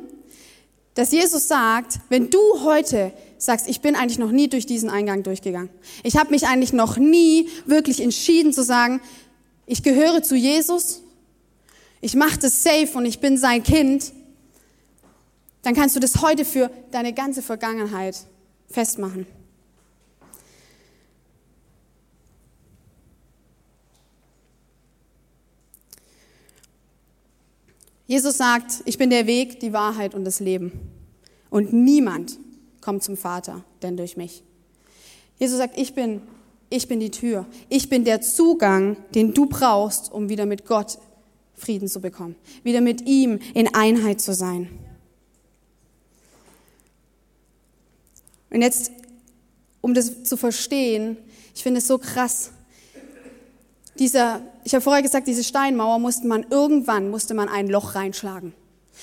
dass 1.00 1.12
Jesus 1.12 1.48
sagt, 1.48 1.98
wenn 2.10 2.28
du 2.28 2.38
heute 2.62 3.10
sagst, 3.38 3.70
ich 3.70 3.80
bin 3.80 3.96
eigentlich 3.96 4.18
noch 4.18 4.32
nie 4.32 4.48
durch 4.48 4.66
diesen 4.66 4.90
Eingang 4.90 5.22
durchgegangen. 5.22 5.70
Ich 6.02 6.18
habe 6.18 6.28
mich 6.28 6.46
eigentlich 6.46 6.74
noch 6.74 6.98
nie 6.98 7.48
wirklich 7.64 8.02
entschieden 8.02 8.52
zu 8.52 8.62
sagen, 8.62 9.00
ich 9.64 9.82
gehöre 9.82 10.22
zu 10.22 10.36
Jesus, 10.36 11.00
ich 12.02 12.16
mache 12.16 12.38
das 12.38 12.62
safe 12.62 12.90
und 12.92 13.06
ich 13.06 13.18
bin 13.18 13.38
sein 13.38 13.62
Kind, 13.62 14.12
dann 15.62 15.74
kannst 15.74 15.96
du 15.96 16.00
das 16.00 16.20
heute 16.20 16.44
für 16.44 16.70
deine 16.90 17.14
ganze 17.14 17.40
Vergangenheit 17.40 18.18
festmachen. 18.68 19.24
Jesus 28.06 28.36
sagt, 28.36 28.82
ich 28.84 28.98
bin 28.98 29.08
der 29.08 29.26
Weg, 29.26 29.60
die 29.60 29.72
Wahrheit 29.72 30.14
und 30.14 30.24
das 30.24 30.40
Leben. 30.40 30.89
Und 31.50 31.72
niemand 31.72 32.38
kommt 32.80 33.02
zum 33.02 33.16
Vater, 33.16 33.64
denn 33.82 33.96
durch 33.96 34.16
mich. 34.16 34.42
Jesus 35.38 35.58
sagt, 35.58 35.76
ich 35.76 35.94
bin, 35.94 36.22
ich 36.70 36.88
bin 36.88 37.00
die 37.00 37.10
Tür. 37.10 37.46
Ich 37.68 37.88
bin 37.88 38.04
der 38.04 38.20
Zugang, 38.20 38.96
den 39.14 39.34
du 39.34 39.46
brauchst, 39.46 40.12
um 40.12 40.28
wieder 40.28 40.46
mit 40.46 40.66
Gott 40.66 40.98
Frieden 41.54 41.88
zu 41.88 42.00
bekommen. 42.00 42.36
Wieder 42.62 42.80
mit 42.80 43.02
ihm 43.02 43.38
in 43.54 43.74
Einheit 43.74 44.20
zu 44.20 44.32
sein. 44.32 44.70
Und 48.50 48.62
jetzt, 48.62 48.90
um 49.80 49.94
das 49.94 50.24
zu 50.24 50.36
verstehen, 50.36 51.16
ich 51.54 51.62
finde 51.62 51.78
es 51.78 51.86
so 51.86 51.98
krass. 51.98 52.50
Dieser, 53.98 54.40
ich 54.64 54.74
habe 54.74 54.82
vorher 54.82 55.02
gesagt, 55.02 55.28
diese 55.28 55.44
Steinmauer 55.44 55.98
musste 55.98 56.26
man 56.26 56.46
irgendwann 56.48 57.10
musste 57.10 57.34
man 57.34 57.48
ein 57.48 57.68
Loch 57.68 57.94
reinschlagen. 57.94 58.54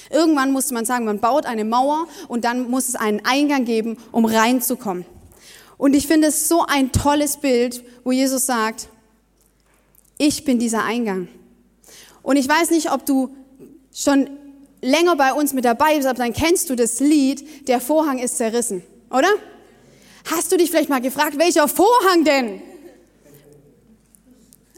Irgendwann 0.10 0.51
musste 0.51 0.74
man 0.74 0.86
sagen, 0.86 1.06
man 1.06 1.20
baut 1.20 1.46
eine 1.46 1.65
Mauer 1.65 2.08
und 2.27 2.46
dann 2.46 2.70
muss 2.70 2.88
es 2.88 2.96
einen 2.96 3.22
Eingang 3.25 3.65
geben, 3.65 3.98
um 4.12 4.25
reinzukommen. 4.25 5.06
Und 5.77 5.96
ich 5.96 6.08
finde 6.08 6.27
es 6.27 6.48
so 6.48 6.65
ein 6.65 6.91
tolles 6.91 7.38
Bild, 7.38 7.84
wo 8.03 8.12
Jesus 8.12 8.46
sagt, 8.46 8.89
ich 10.17 10.44
bin 10.44 10.60
dieser 10.60 10.84
Eingang. 10.84 11.27
Und 12.24 12.38
ich 12.38 12.48
weiß 12.48 12.72
nicht, 12.72 12.91
ob 12.91 13.06
du 13.06 13.36
schon 13.94 14.29
länger 14.82 15.15
bei 15.15 15.34
uns 15.34 15.53
mit 15.53 15.65
dabei 15.65 15.96
bist, 15.96 16.08
aber 16.08 16.20
dann 16.20 16.34
kennst 16.34 16.70
du 16.70 16.75
das 16.75 17.00
Lied, 17.00 17.67
der 17.67 17.79
Vorhang 17.79 18.20
ist 18.20 18.38
zerrissen 18.38 18.84
oder? 19.10 19.29
Hast 20.29 20.51
du 20.51 20.58
dich 20.58 20.70
vielleicht 20.70 20.89
mal 20.89 21.01
gefragt, 21.01 21.38
welcher 21.38 21.67
Vorhang 21.67 22.24
denn? 22.24 22.62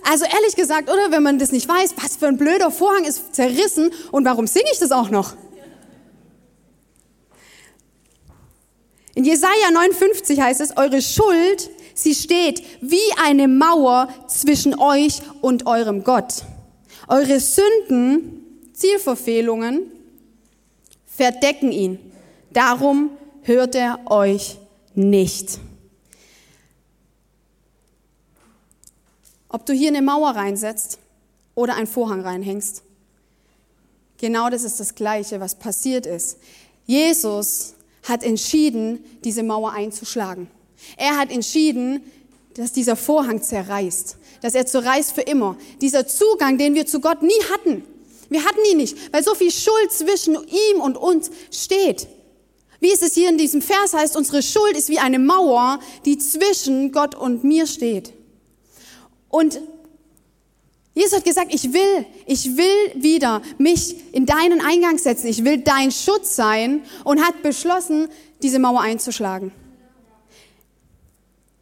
Also 0.03 0.25
ehrlich 0.25 0.55
gesagt, 0.55 0.89
oder 0.89 1.11
wenn 1.11 1.23
man 1.23 1.39
das 1.39 1.51
nicht 1.51 1.67
weiß, 1.67 1.95
was 2.01 2.15
für 2.17 2.27
ein 2.27 2.37
blöder 2.37 2.71
Vorhang 2.71 3.03
ist 3.05 3.35
zerrissen 3.35 3.91
und 4.11 4.25
warum 4.25 4.47
singe 4.47 4.67
ich 4.71 4.79
das 4.79 4.91
auch 4.91 5.09
noch? 5.09 5.35
In 9.15 9.25
Jesaja 9.25 9.71
59 9.73 10.39
heißt 10.39 10.61
es, 10.61 10.77
eure 10.77 11.01
Schuld, 11.01 11.69
sie 11.93 12.15
steht 12.15 12.63
wie 12.81 12.97
eine 13.21 13.47
Mauer 13.47 14.07
zwischen 14.27 14.79
euch 14.79 15.21
und 15.41 15.67
eurem 15.67 16.03
Gott. 16.03 16.43
Eure 17.07 17.39
Sünden, 17.39 18.45
Zielverfehlungen, 18.73 19.91
verdecken 21.05 21.71
ihn. 21.71 21.99
Darum 22.53 23.09
hört 23.41 23.75
er 23.75 23.99
euch 24.09 24.57
nicht. 24.95 25.59
Ob 29.49 29.65
du 29.65 29.73
hier 29.73 29.89
eine 29.89 30.01
Mauer 30.01 30.29
reinsetzt 30.31 30.99
oder 31.55 31.75
einen 31.75 31.87
Vorhang 31.87 32.21
reinhängst, 32.21 32.83
genau 34.17 34.49
das 34.49 34.63
ist 34.63 34.79
das 34.79 34.95
Gleiche, 34.95 35.39
was 35.39 35.55
passiert 35.55 36.05
ist. 36.05 36.37
Jesus 36.85 37.73
hat 38.03 38.23
entschieden, 38.23 39.03
diese 39.23 39.43
Mauer 39.43 39.73
einzuschlagen. 39.73 40.49
Er 40.97 41.17
hat 41.17 41.31
entschieden, 41.31 42.01
dass 42.53 42.71
dieser 42.71 42.95
Vorhang 42.95 43.41
zerreißt, 43.41 44.17
dass 44.41 44.55
er 44.55 44.65
zerreißt 44.65 45.13
für 45.13 45.21
immer. 45.21 45.57
Dieser 45.81 46.07
Zugang, 46.07 46.57
den 46.57 46.75
wir 46.75 46.85
zu 46.85 46.99
Gott 46.99 47.21
nie 47.21 47.43
hatten. 47.51 47.83
Wir 48.29 48.45
hatten 48.45 48.59
ihn 48.71 48.77
nicht, 48.77 49.11
weil 49.11 49.23
so 49.23 49.33
viel 49.33 49.51
Schuld 49.51 49.91
zwischen 49.91 50.35
ihm 50.35 50.81
und 50.81 50.95
uns 50.97 51.31
steht. 51.51 52.07
Wie 52.79 52.91
es 52.91 53.13
hier 53.13 53.29
in 53.29 53.37
diesem 53.37 53.61
Vers 53.61 53.93
heißt, 53.93 54.15
unsere 54.15 54.41
Schuld 54.41 54.77
ist 54.77 54.89
wie 54.89 54.99
eine 54.99 55.19
Mauer, 55.19 55.79
die 56.05 56.17
zwischen 56.17 56.91
Gott 56.91 57.15
und 57.15 57.43
mir 57.43 57.67
steht. 57.67 58.13
Und 59.29 59.61
Jesus 60.93 61.17
hat 61.17 61.23
gesagt, 61.23 61.53
ich 61.53 61.71
will, 61.71 62.05
ich 62.25 62.57
will 62.57 63.01
wieder 63.01 63.41
mich 63.57 63.95
in 64.11 64.25
deinen 64.25 64.61
Eingang 64.61 64.97
setzen. 64.97 65.27
Ich 65.27 65.45
will 65.45 65.59
dein 65.59 65.91
Schutz 65.91 66.35
sein 66.35 66.83
und 67.03 67.23
hat 67.23 67.41
beschlossen, 67.41 68.09
diese 68.41 68.59
Mauer 68.59 68.81
einzuschlagen. 68.81 69.51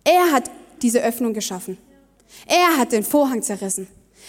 Er 0.04 0.32
hat 0.32 0.50
diese 0.82 1.04
Öffnung 1.04 1.34
geschaffen. 1.34 1.78
Er 2.46 2.78
hat 2.78 2.92
den 2.92 3.04
Vorhang 3.04 3.42
zerrissen. 3.42 3.88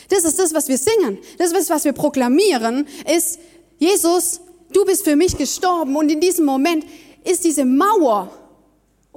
Das 0.08 0.24
ist 0.24 0.38
das, 0.38 0.52
was 0.52 0.68
wir 0.68 0.78
singen. 0.78 1.18
Das 1.38 1.52
ist, 1.52 1.70
was 1.70 1.84
wir 1.84 1.92
proklamieren, 1.92 2.86
ist, 3.06 3.38
Jesus 3.78 4.40
du 4.72 4.84
bist 4.84 5.04
für 5.04 5.16
mich 5.16 5.36
gestorben 5.36 5.96
und 5.96 6.10
in 6.10 6.20
diesem 6.20 6.44
Moment 6.44 6.84
ist 7.24 7.44
diese 7.44 7.64
Mauer 7.64 8.30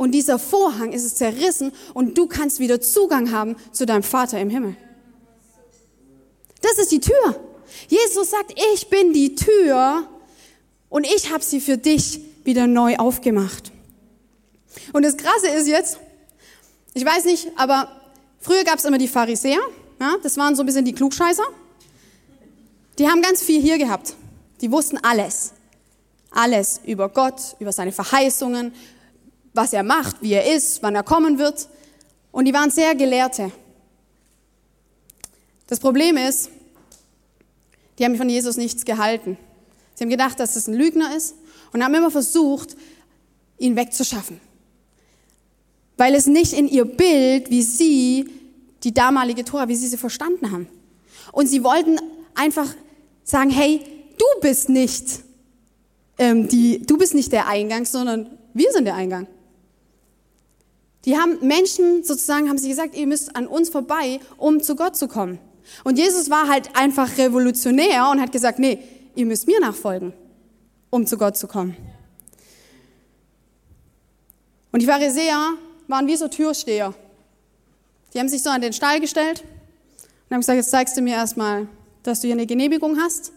und 0.01 0.13
dieser 0.13 0.39
Vorhang 0.39 0.93
ist 0.93 1.15
zerrissen 1.15 1.72
und 1.93 2.17
du 2.17 2.25
kannst 2.25 2.58
wieder 2.58 2.81
Zugang 2.81 3.31
haben 3.31 3.55
zu 3.72 3.86
deinem 3.86 4.01
Vater 4.01 4.39
im 4.39 4.50
Himmel. 4.50 4.75
Das 6.60 6.79
ist 6.79 6.91
die 6.91 7.00
Tür. 7.00 7.39
Jesus 7.88 8.31
sagt, 8.31 8.55
ich 8.74 8.89
bin 8.89 9.13
die 9.13 9.36
Tür 9.36 10.10
und 10.89 11.05
ich 11.05 11.31
habe 11.31 11.43
sie 11.43 11.62
für 11.62 11.77
dich 11.77 12.20
wieder 12.43 12.65
neu 12.65 12.96
aufgemacht. 12.96 13.72
Und 14.91 15.05
das 15.05 15.17
Krasse 15.17 15.50
ist 15.50 15.67
jetzt, 15.67 16.00
ich 16.96 17.05
weiß 17.05 17.25
nicht, 17.25 17.50
aber 17.55 17.88
früher 18.39 18.63
gab 18.63 18.79
es 18.79 18.86
immer 18.86 18.98
die 18.98 19.08
Pharisäer, 19.08 19.62
ja, 20.00 20.15
das 20.24 20.36
waren 20.36 20.55
so 20.55 20.63
ein 20.63 20.65
bisschen 20.65 20.84
die 20.84 20.93
Klugscheißer. 20.93 21.46
Die 22.98 23.08
haben 23.08 23.22
ganz 23.22 23.43
viel 23.43 23.62
hier 23.62 23.77
gehabt. 23.77 24.15
Die 24.62 24.72
wussten 24.72 24.98
alles. 24.98 25.53
Alles 26.31 26.81
über 26.88 27.08
Gott, 27.08 27.55
über 27.60 27.72
seine 27.72 27.91
Verheißungen, 27.91 28.74
was 29.53 29.74
er 29.74 29.84
macht, 29.84 30.22
wie 30.22 30.34
er 30.34 30.55
ist, 30.55 30.81
wann 30.84 30.96
er 30.96 31.03
kommen 31.03 31.38
wird. 31.38 31.67
Und 32.31 32.46
die 32.46 32.53
waren 32.53 32.72
sehr 32.72 32.96
Gelehrte. 32.96 33.51
Das 35.67 35.79
Problem 35.79 36.17
ist, 36.17 36.50
die 37.98 38.05
haben 38.05 38.15
von 38.15 38.29
Jesus 38.29 38.58
nichts 38.58 38.86
gehalten. 38.86 39.38
Sie 39.96 40.03
haben 40.03 40.10
gedacht, 40.10 40.39
dass 40.39 40.55
es 40.55 40.67
ein 40.67 40.74
Lügner 40.74 41.15
ist 41.15 41.36
und 41.74 41.84
haben 41.84 41.93
immer 41.93 42.12
versucht, 42.12 42.75
ihn 43.58 43.75
wegzuschaffen. 43.75 44.39
Weil 45.98 46.15
es 46.15 46.25
nicht 46.25 46.53
in 46.53 46.67
ihr 46.67 46.86
Bild, 46.86 47.50
wie 47.50 47.62
sie 47.62 48.29
die 48.84 48.93
damalige 48.93 49.46
Tora, 49.46 49.67
wie 49.67 49.75
sie 49.75 49.88
sie 49.88 49.98
verstanden 49.98 50.51
haben. 50.51 50.67
Und 51.31 51.48
sie 51.48 51.63
wollten 51.63 52.00
einfach 52.34 52.67
sagen, 53.24 53.51
hey, 53.51 53.81
du 54.17 54.25
bist 54.41 54.70
nicht 54.70 55.22
ähm, 56.22 56.48
die, 56.48 56.86
du 56.86 56.98
bist 56.98 57.15
nicht 57.15 57.31
der 57.31 57.48
Eingang, 57.48 57.86
sondern 57.86 58.29
wir 58.53 58.72
sind 58.72 58.86
der 58.86 58.93
Eingang. 58.93 59.25
Die 61.05 61.17
haben 61.17 61.39
Menschen 61.46 62.03
sozusagen, 62.03 62.48
haben 62.48 62.58
sie 62.58 62.70
gesagt, 62.70 62.96
ihr 62.96 63.08
müsst 63.08 63.36
an 63.36 63.48
uns 63.48 63.70
vorbei, 63.70 64.20
um 64.38 64.62
zu 64.62 64.75
Gott 64.75 64.96
zu 64.96 65.08
kommen. 65.08 65.39
Und 65.84 65.98
Jesus 65.98 66.29
war 66.29 66.48
halt 66.48 66.75
einfach 66.75 67.17
revolutionär 67.17 68.10
und 68.12 68.22
hat 68.22 68.31
gesagt, 68.31 68.60
nee, 68.60 68.79
ihr 69.15 69.25
müsst 69.25 69.48
mir 69.48 69.60
nachfolgen, 69.60 70.13
um 70.89 71.05
zu 71.05 71.17
Gott 71.17 71.38
zu 71.38 71.48
kommen. 71.48 71.75
Und 74.72 74.81
die 74.81 74.86
Pharisäer 74.86 75.53
waren 75.88 76.08
wie 76.08 76.15
so 76.15 76.27
Türsteher. 76.27 76.93
Die 78.13 78.20
haben 78.20 78.29
sich 78.29 78.43
so 78.43 78.50
an 78.50 78.62
den 78.62 78.74
Stall 78.74 79.00
gestellt 79.00 79.43
und 80.29 80.36
haben 80.36 80.41
gesagt, 80.41 80.58
jetzt 80.58 80.72
zeigst 80.72 80.98
du 80.98 81.01
mir 81.01 81.15
erstmal, 81.15 81.67
dass 82.03 82.22
du 82.22 82.27
hier 82.27 82.36
eine 82.36 82.46
Genehmigung 82.46 82.98
hast, 83.00 83.31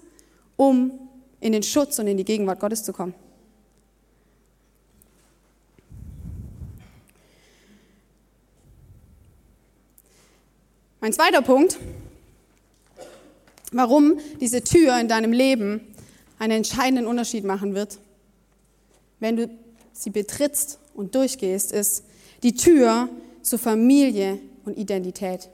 um 0.56 0.92
in 1.40 1.52
den 1.52 1.62
Schutz 1.62 1.98
und 1.98 2.06
in 2.06 2.16
die 2.16 2.24
Gegenwart 2.24 2.60
Gottes 2.60 2.82
zu 2.82 2.92
kommen. 2.92 3.14
Mein 11.04 11.12
zweiter 11.12 11.42
Punkt, 11.42 11.78
warum 13.72 14.18
diese 14.40 14.64
Tür 14.64 14.98
in 14.98 15.06
deinem 15.06 15.34
Leben 15.34 15.82
einen 16.38 16.52
entscheidenden 16.52 17.06
Unterschied 17.06 17.44
machen 17.44 17.74
wird, 17.74 17.98
wenn 19.20 19.36
du 19.36 19.50
sie 19.92 20.08
betrittst 20.08 20.78
und 20.94 21.14
durchgehst, 21.14 21.72
ist 21.72 22.04
die 22.42 22.54
Tür 22.54 23.10
zur 23.42 23.58
Familie 23.58 24.40
und 24.64 24.78
Identität. 24.78 25.50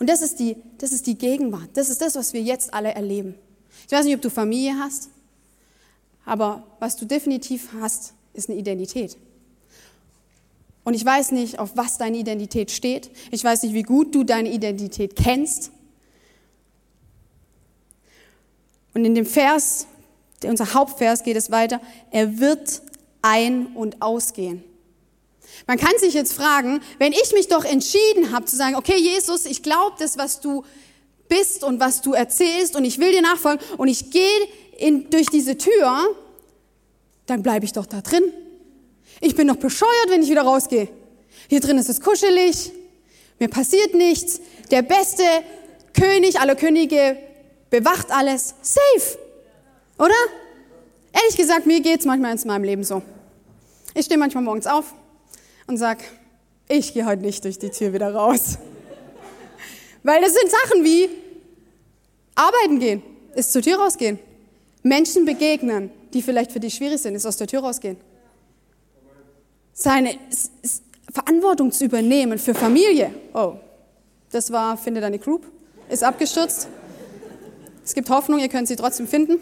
Und 0.00 0.10
das 0.10 0.22
ist 0.22 0.40
die, 0.40 0.56
das 0.78 0.90
ist 0.90 1.06
die 1.06 1.16
Gegenwart. 1.16 1.68
Das 1.74 1.88
ist 1.88 2.00
das, 2.02 2.16
was 2.16 2.32
wir 2.32 2.42
jetzt 2.42 2.74
alle 2.74 2.92
erleben. 2.92 3.36
Ich 3.86 3.92
weiß 3.92 4.06
nicht, 4.06 4.16
ob 4.16 4.22
du 4.22 4.28
Familie 4.28 4.74
hast, 4.80 5.08
aber 6.24 6.66
was 6.80 6.96
du 6.96 7.04
definitiv 7.04 7.68
hast, 7.80 8.12
ist 8.34 8.50
eine 8.50 8.58
Identität. 8.58 9.18
Und 10.88 10.94
ich 10.94 11.04
weiß 11.04 11.32
nicht, 11.32 11.58
auf 11.58 11.72
was 11.74 11.98
deine 11.98 12.16
Identität 12.16 12.70
steht. 12.70 13.10
Ich 13.30 13.44
weiß 13.44 13.62
nicht, 13.62 13.74
wie 13.74 13.82
gut 13.82 14.14
du 14.14 14.24
deine 14.24 14.50
Identität 14.50 15.16
kennst. 15.16 15.70
Und 18.94 19.04
in 19.04 19.14
dem 19.14 19.26
Vers, 19.26 19.86
unser 20.42 20.72
Hauptvers 20.72 21.24
geht 21.24 21.36
es 21.36 21.50
weiter, 21.50 21.82
er 22.10 22.38
wird 22.38 22.80
ein- 23.20 23.66
und 23.74 24.00
ausgehen. 24.00 24.64
Man 25.66 25.76
kann 25.76 25.92
sich 25.98 26.14
jetzt 26.14 26.32
fragen, 26.32 26.80
wenn 26.96 27.12
ich 27.12 27.34
mich 27.34 27.48
doch 27.48 27.66
entschieden 27.66 28.32
habe 28.32 28.46
zu 28.46 28.56
sagen, 28.56 28.74
okay 28.74 28.96
Jesus, 28.96 29.44
ich 29.44 29.62
glaube 29.62 29.94
das, 29.98 30.16
was 30.16 30.40
du 30.40 30.64
bist 31.28 31.64
und 31.64 31.80
was 31.80 32.00
du 32.00 32.14
erzählst 32.14 32.76
und 32.76 32.86
ich 32.86 32.98
will 32.98 33.12
dir 33.12 33.20
nachfolgen 33.20 33.62
und 33.76 33.88
ich 33.88 34.10
gehe 34.10 35.02
durch 35.10 35.26
diese 35.26 35.58
Tür, 35.58 36.16
dann 37.26 37.42
bleibe 37.42 37.66
ich 37.66 37.74
doch 37.74 37.84
da 37.84 38.00
drin. 38.00 38.32
Ich 39.20 39.34
bin 39.34 39.48
doch 39.48 39.56
bescheuert, 39.56 40.10
wenn 40.10 40.22
ich 40.22 40.30
wieder 40.30 40.42
rausgehe. 40.42 40.88
Hier 41.48 41.60
drin 41.60 41.78
ist 41.78 41.88
es 41.88 42.00
kuschelig, 42.00 42.72
mir 43.38 43.48
passiert 43.48 43.94
nichts. 43.94 44.40
Der 44.70 44.82
beste 44.82 45.22
König 45.92 46.40
aller 46.40 46.56
Könige 46.56 47.16
bewacht 47.70 48.10
alles. 48.10 48.54
Safe. 48.62 49.18
Oder? 49.98 50.14
Ehrlich 51.12 51.36
gesagt, 51.36 51.66
mir 51.66 51.80
geht's 51.80 52.04
manchmal 52.04 52.36
in 52.36 52.46
meinem 52.46 52.64
Leben 52.64 52.84
so. 52.84 53.02
Ich 53.94 54.04
stehe 54.04 54.18
manchmal 54.18 54.44
morgens 54.44 54.66
auf 54.66 54.94
und 55.66 55.76
sag, 55.76 55.98
ich 56.68 56.92
gehe 56.94 57.06
heute 57.06 57.22
nicht 57.22 57.44
durch 57.44 57.58
die 57.58 57.70
Tür 57.70 57.92
wieder 57.92 58.12
raus. 58.14 58.58
Weil 60.02 60.20
das 60.20 60.34
sind 60.34 60.50
Sachen 60.50 60.84
wie 60.84 61.08
arbeiten 62.34 62.78
gehen, 62.78 63.02
ist 63.34 63.52
zur 63.52 63.62
Tür 63.62 63.78
rausgehen. 63.78 64.18
Menschen 64.82 65.24
begegnen, 65.24 65.90
die 66.12 66.22
vielleicht 66.22 66.52
für 66.52 66.60
dich 66.60 66.74
schwierig 66.74 67.00
sind, 67.00 67.14
ist 67.14 67.26
aus 67.26 67.36
der 67.36 67.46
Tür 67.46 67.60
rausgehen. 67.60 67.96
Seine 69.80 70.18
Verantwortung 71.12 71.70
zu 71.70 71.84
übernehmen 71.84 72.36
für 72.40 72.52
Familie. 72.52 73.14
Oh, 73.32 73.54
das 74.32 74.50
war, 74.50 74.76
finde 74.76 75.00
deine 75.00 75.20
Group, 75.20 75.46
ist 75.88 76.02
abgestürzt. 76.02 76.66
Es 77.84 77.94
gibt 77.94 78.10
Hoffnung, 78.10 78.40
ihr 78.40 78.48
könnt 78.48 78.66
sie 78.66 78.74
trotzdem 78.74 79.06
finden. 79.06 79.38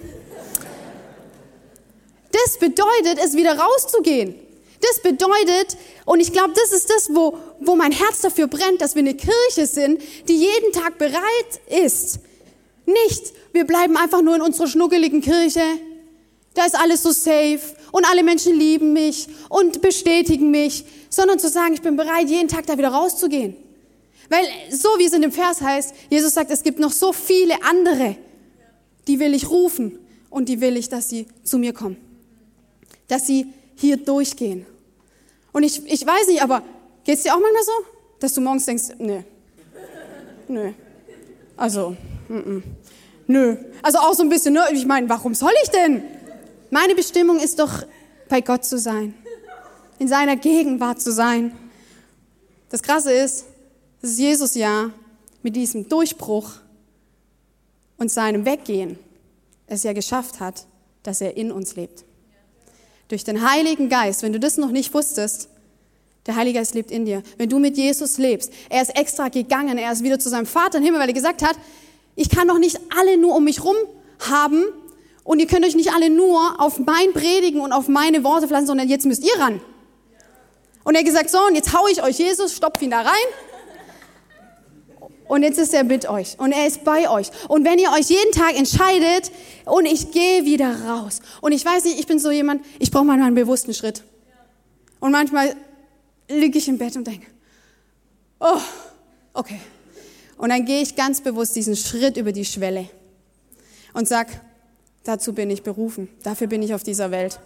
Das 2.31 2.59
bedeutet, 2.59 3.19
es 3.25 3.35
wieder 3.35 3.59
rauszugehen. 3.59 4.35
Das 4.83 5.01
bedeutet, 5.01 5.79
und 6.05 6.21
ich 6.21 6.35
glaube, 6.35 6.53
das 6.55 6.71
ist 6.71 6.91
das, 6.91 7.09
wo, 7.15 7.39
wo 7.61 7.75
mein 7.75 7.93
Herz 7.93 8.21
dafür 8.21 8.47
brennt, 8.47 8.83
dass 8.83 8.95
wir 8.95 9.01
eine 9.01 9.15
Kirche 9.15 9.67
sind, 9.67 10.03
die 10.29 10.37
jeden 10.37 10.71
Tag 10.73 10.99
bereit 10.99 11.83
ist. 11.83 12.19
Nicht, 12.85 13.33
wir 13.55 13.67
bleiben 13.67 13.97
einfach 13.97 14.21
nur 14.21 14.37
in 14.37 14.43
unserer 14.43 14.67
schnuckeligen 14.67 15.23
Kirche. 15.23 15.63
Da 16.57 16.65
ist 16.65 16.75
alles 16.75 17.03
so 17.03 17.13
safe 17.13 17.61
und 17.93 18.07
alle 18.11 18.23
Menschen 18.23 18.59
lieben 18.59 18.95
mich 18.95 19.29
und 19.51 19.83
bestätigen 19.83 20.51
mich, 20.51 20.87
sondern 21.11 21.39
zu 21.39 21.51
sagen, 21.51 21.75
ich 21.75 21.83
bin 21.83 21.97
bereit, 21.97 22.31
jeden 22.31 22.49
Tag 22.49 22.67
da 22.67 22.79
wieder 22.79 22.89
rauszugehen. 22.89 23.55
Weil 24.31 24.47
so 24.71 24.89
wie 24.99 25.05
es 25.05 25.13
in 25.13 25.21
dem 25.21 25.33
Vers 25.33 25.61
heißt, 25.61 25.95
Jesus 26.09 26.33
sagt, 26.33 26.51
es 26.51 26.63
gibt 26.63 26.79
noch 26.79 26.93
so 26.93 27.13
viele 27.13 27.63
andere, 27.63 28.17
die 29.07 29.21
will 29.21 29.35
ich 29.35 29.51
rufen 29.51 29.99
und 30.31 30.49
die 30.49 30.63
will 30.63 30.79
ich, 30.79 30.89
dass 30.89 31.11
sie 31.11 31.27
zu 31.45 31.59
mir 31.59 31.75
kommen. 31.75 31.99
Dass 33.07 33.27
sie 33.27 33.49
hier 33.77 33.99
durchgehen. 33.99 34.65
Und 35.53 35.63
ich, 35.63 35.85
ich 35.85 36.07
weiß 36.07 36.29
nicht, 36.29 36.43
aber 36.43 36.63
geht 37.05 37.19
es 37.19 37.23
dir 37.23 37.35
auch 37.35 37.41
manchmal 37.41 37.65
so, 37.65 37.73
dass 38.19 38.33
du 38.33 38.41
morgens 38.41 38.65
denkst, 38.65 38.85
nö, 38.99 39.21
nö, 40.49 40.73
also, 41.55 41.95
mm 42.29 42.35
-mm. 42.35 42.63
nö. 43.27 43.57
Also 43.83 43.99
auch 43.99 44.15
so 44.15 44.23
ein 44.23 44.31
bisschen, 44.31 44.55
ne? 44.55 44.63
ich 44.73 44.87
meine, 44.87 45.07
warum 45.11 45.35
soll 45.35 45.53
ich 45.63 45.69
denn? 45.69 46.16
Meine 46.71 46.95
Bestimmung 46.95 47.39
ist 47.39 47.59
doch, 47.59 47.85
bei 48.29 48.41
Gott 48.41 48.65
zu 48.65 48.79
sein, 48.79 49.15
in 49.99 50.09
seiner 50.09 50.37
Gegenwart 50.37 51.01
zu 51.01 51.13
sein. 51.13 51.57
Das 52.71 52.83
Krasse 52.83 53.13
ist, 53.13 53.45
dass 54.03 54.19
Jesus 54.19 54.57
ja 54.57 54.91
mit 55.43 55.55
diesem 55.55 55.89
Durchbruch 55.89 56.51
und 57.99 58.11
seinem 58.11 58.45
Weggehen 58.45 58.99
es 59.69 59.85
ja 59.85 59.93
geschafft 59.93 60.41
hat, 60.41 60.67
dass 61.05 61.21
er 61.21 61.37
in 61.37 61.53
uns 61.53 61.77
lebt 61.77 62.05
durch 63.09 63.25
den 63.25 63.49
Heiligen 63.49 63.89
Geist, 63.89 64.23
wenn 64.23 64.33
du 64.33 64.41
das 64.41 64.57
noch 64.57 64.71
nicht 64.71 64.93
wusstest, 64.93 65.49
der 66.27 66.35
Heilige 66.35 66.59
Geist 66.59 66.75
lebt 66.75 66.91
in 66.91 67.05
dir. 67.05 67.23
Wenn 67.37 67.49
du 67.49 67.59
mit 67.59 67.77
Jesus 67.77 68.19
lebst, 68.19 68.53
er 68.69 68.83
ist 68.83 68.97
extra 68.97 69.29
gegangen, 69.29 69.79
er 69.79 69.93
ist 69.93 70.03
wieder 70.03 70.19
zu 70.19 70.29
seinem 70.29 70.47
Vater 70.47 70.79
im 70.79 70.85
Himmel, 70.85 71.01
weil 71.01 71.09
er 71.09 71.15
gesagt 71.15 71.43
hat, 71.43 71.57
ich 72.17 72.29
kann 72.29 72.49
doch 72.49 72.59
nicht 72.59 72.81
alle 72.97 73.17
nur 73.17 73.37
um 73.37 73.45
mich 73.45 73.63
rum 73.63 73.77
haben 74.29 74.65
und 75.27 75.41
ihr 75.41 75.47
könnt 75.47 75.67
euch 75.67 75.75
nicht 75.75 75.93
alle 75.93 76.09
nur 76.09 76.61
auf 76.61 76.79
mein 76.79 77.13
Predigen 77.13 77.61
und 77.61 77.73
auf 77.73 77.89
meine 77.89 78.23
Worte 78.25 78.47
verlassen, 78.47 78.69
sondern 78.69 78.89
jetzt 78.89 79.05
müsst 79.07 79.25
ihr 79.25 79.39
ran. 79.39 79.61
Und 80.85 80.95
er 80.95 81.01
hat 81.01 81.07
gesagt, 81.07 81.31
so, 81.31 81.45
und 81.47 81.57
jetzt 81.57 81.77
hau 81.77 81.87
ich 81.89 82.03
euch 82.03 82.19
Jesus, 82.19 82.55
stopf 82.55 82.81
ihn 82.81 82.93
da 82.93 83.01
rein 83.01 83.27
und 85.27 85.43
jetzt 85.43 85.59
ist 85.59 85.75
er 85.75 85.83
mit 85.83 86.09
euch 86.09 86.39
und 86.39 86.53
er 86.53 86.69
ist 86.69 86.85
bei 86.85 87.11
euch. 87.11 87.31
Und 87.49 87.65
wenn 87.65 87.81
ihr 87.81 87.91
euch 87.91 88.09
jeden 88.09 88.31
Tag 88.31 88.57
entscheidet 88.57 89.33
und 89.65 89.85
ich 89.85 90.13
gehe 90.13 90.45
wieder 90.45 90.85
raus. 90.85 91.21
Und 91.41 91.51
ich 91.51 91.65
weiß 91.65 91.85
nicht, 91.85 91.99
ich 91.99 92.07
bin 92.07 92.21
so 92.21 92.31
jemand, 92.31 92.65
ich 92.79 92.93
brauche 92.93 93.05
manchmal 93.05 93.27
einen 93.27 93.35
bewussten 93.35 93.75
Schritt. 93.75 94.05
Und 95.01 95.11
manchmal 95.11 95.57
liege 96.29 96.57
ich 96.59 96.69
im 96.69 96.79
Bett 96.79 96.95
und 96.95 97.05
denke, 97.05 97.27
oh, 98.39 98.61
okay. 99.35 99.59
Und 100.39 100.51
dann 100.51 100.65
gehe 100.65 100.83
ich 100.83 100.95
ganz 100.95 101.21
bewusst 101.21 101.57
diesen 101.57 101.75
Schritt 101.75 102.17
über 102.17 102.31
die 102.31 102.45
Schwelle 102.45 102.89
und 103.93 104.07
sag, 104.07 104.29
dazu 105.07 105.33
bin 105.33 105.51
ich 105.51 105.63
berufen, 105.63 106.09
dafür 106.23 106.47
bin 106.47 106.63
ich 106.63 106.75
auf 106.75 106.83
dieser 106.83 107.11
Welt. 107.11 107.41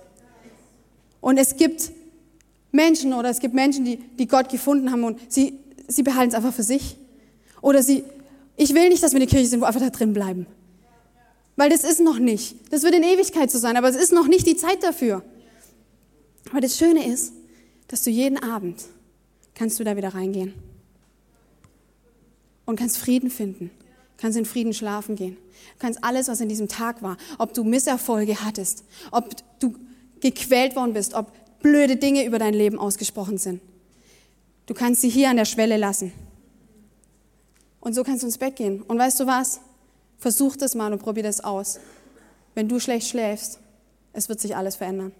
Und 1.20 1.36
es 1.36 1.56
gibt 1.56 1.92
Menschen 2.72 3.12
oder 3.12 3.28
es 3.28 3.40
gibt 3.40 3.54
Menschen, 3.54 3.84
die, 3.84 3.98
die 3.98 4.26
Gott 4.26 4.48
gefunden 4.48 4.90
haben 4.90 5.04
und 5.04 5.20
sie, 5.30 5.58
sie 5.88 6.02
behalten 6.02 6.30
es 6.30 6.34
einfach 6.34 6.54
für 6.54 6.62
sich. 6.62 6.96
Oder 7.60 7.82
sie, 7.82 8.04
ich 8.56 8.74
will 8.74 8.88
nicht, 8.88 9.02
dass 9.02 9.12
wir 9.12 9.18
eine 9.18 9.26
Kirche 9.26 9.46
sind, 9.46 9.60
wo 9.60 9.64
einfach 9.64 9.80
da 9.80 9.90
drin 9.90 10.12
bleiben. 10.12 10.46
Weil 11.56 11.68
das 11.68 11.84
ist 11.84 12.00
noch 12.00 12.18
nicht. 12.18 12.56
Das 12.72 12.82
wird 12.82 12.94
in 12.94 13.02
Ewigkeit 13.02 13.50
so 13.50 13.58
sein, 13.58 13.76
aber 13.76 13.88
es 13.88 13.96
ist 13.96 14.12
noch 14.12 14.28
nicht 14.28 14.46
die 14.46 14.56
Zeit 14.56 14.82
dafür. 14.82 15.22
Aber 16.50 16.60
das 16.60 16.78
Schöne 16.78 17.06
ist, 17.06 17.32
dass 17.88 18.02
du 18.02 18.10
jeden 18.10 18.42
Abend 18.42 18.84
kannst 19.54 19.78
du 19.78 19.84
da 19.84 19.96
wieder 19.96 20.14
reingehen. 20.14 20.54
Und 22.64 22.76
kannst 22.76 22.98
Frieden 22.98 23.30
finden. 23.30 23.70
Kannst 24.20 24.36
in 24.36 24.44
Frieden 24.44 24.74
schlafen 24.74 25.16
gehen. 25.16 25.38
Kannst 25.78 26.04
alles, 26.04 26.28
was 26.28 26.42
in 26.42 26.48
diesem 26.50 26.68
Tag 26.68 27.02
war, 27.02 27.16
ob 27.38 27.54
du 27.54 27.64
Misserfolge 27.64 28.44
hattest, 28.44 28.84
ob 29.10 29.34
du 29.60 29.74
gequält 30.20 30.76
worden 30.76 30.92
bist, 30.92 31.14
ob 31.14 31.32
blöde 31.60 31.96
Dinge 31.96 32.26
über 32.26 32.38
dein 32.38 32.52
Leben 32.52 32.78
ausgesprochen 32.78 33.38
sind. 33.38 33.62
Du 34.66 34.74
kannst 34.74 35.00
sie 35.00 35.08
hier 35.08 35.30
an 35.30 35.36
der 35.36 35.46
Schwelle 35.46 35.78
lassen 35.78 36.12
Und 37.80 37.94
so 37.94 38.04
kannst 38.04 38.22
du 38.22 38.26
ins 38.26 38.36
Bett 38.36 38.56
gehen. 38.56 38.82
Und 38.82 38.98
weißt 38.98 39.18
du 39.20 39.26
was? 39.26 39.60
Versuch 40.18 40.54
das 40.54 40.74
mal 40.74 40.92
und 40.92 41.00
probier 41.00 41.22
das 41.22 41.42
aus. 41.42 41.80
Wenn 42.54 42.68
du 42.68 42.78
schlecht 42.78 43.08
schläfst, 43.08 43.58
es 44.12 44.28
wird 44.28 44.38
sich 44.38 44.54
alles 44.54 44.76
verändern. 44.76 45.12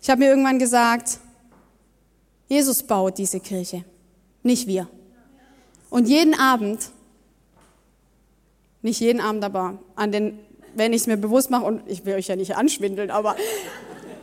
Ich 0.00 0.08
habe 0.08 0.20
mir 0.20 0.30
irgendwann 0.30 0.60
gesagt, 0.60 1.18
Jesus 2.46 2.84
baut 2.84 3.18
diese 3.18 3.40
Kirche, 3.40 3.84
nicht 4.44 4.68
wir. 4.68 4.88
Und 5.90 6.08
jeden 6.08 6.38
Abend, 6.38 6.90
nicht 8.82 9.00
jeden 9.00 9.20
Abend, 9.20 9.44
aber 9.44 9.78
an 9.94 10.12
den, 10.12 10.38
wenn 10.74 10.92
ich 10.92 11.02
es 11.02 11.06
mir 11.06 11.16
bewusst 11.16 11.50
mache, 11.50 11.64
und 11.64 11.82
ich 11.86 12.04
will 12.04 12.14
euch 12.14 12.28
ja 12.28 12.36
nicht 12.36 12.56
anschwindeln, 12.56 13.10
aber 13.10 13.36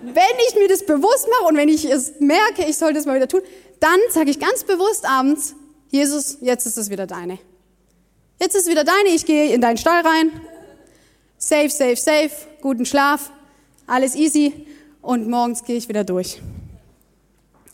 wenn 0.03 0.37
ich 0.47 0.55
mir 0.55 0.67
das 0.67 0.85
bewusst 0.85 1.27
mache 1.29 1.49
und 1.49 1.57
wenn 1.57 1.69
ich 1.69 1.85
es 1.85 2.19
merke, 2.19 2.65
ich 2.67 2.77
sollte 2.77 2.99
es 2.99 3.05
mal 3.05 3.15
wieder 3.15 3.27
tun, 3.27 3.41
dann 3.79 3.99
sage 4.09 4.29
ich 4.29 4.39
ganz 4.39 4.63
bewusst 4.63 5.05
abends, 5.05 5.55
Jesus, 5.89 6.37
jetzt 6.41 6.65
ist 6.65 6.77
es 6.77 6.89
wieder 6.89 7.07
deine. 7.07 7.39
Jetzt 8.39 8.55
ist 8.55 8.63
es 8.63 8.69
wieder 8.69 8.83
deine, 8.83 9.09
ich 9.09 9.25
gehe 9.25 9.53
in 9.53 9.61
deinen 9.61 9.77
Stall 9.77 10.05
rein. 10.05 10.31
Safe, 11.37 11.69
safe, 11.69 11.95
safe, 11.95 12.31
guten 12.61 12.85
Schlaf, 12.85 13.31
alles 13.87 14.15
easy 14.15 14.65
und 15.01 15.27
morgens 15.29 15.63
gehe 15.63 15.77
ich 15.77 15.87
wieder 15.87 16.03
durch. 16.03 16.41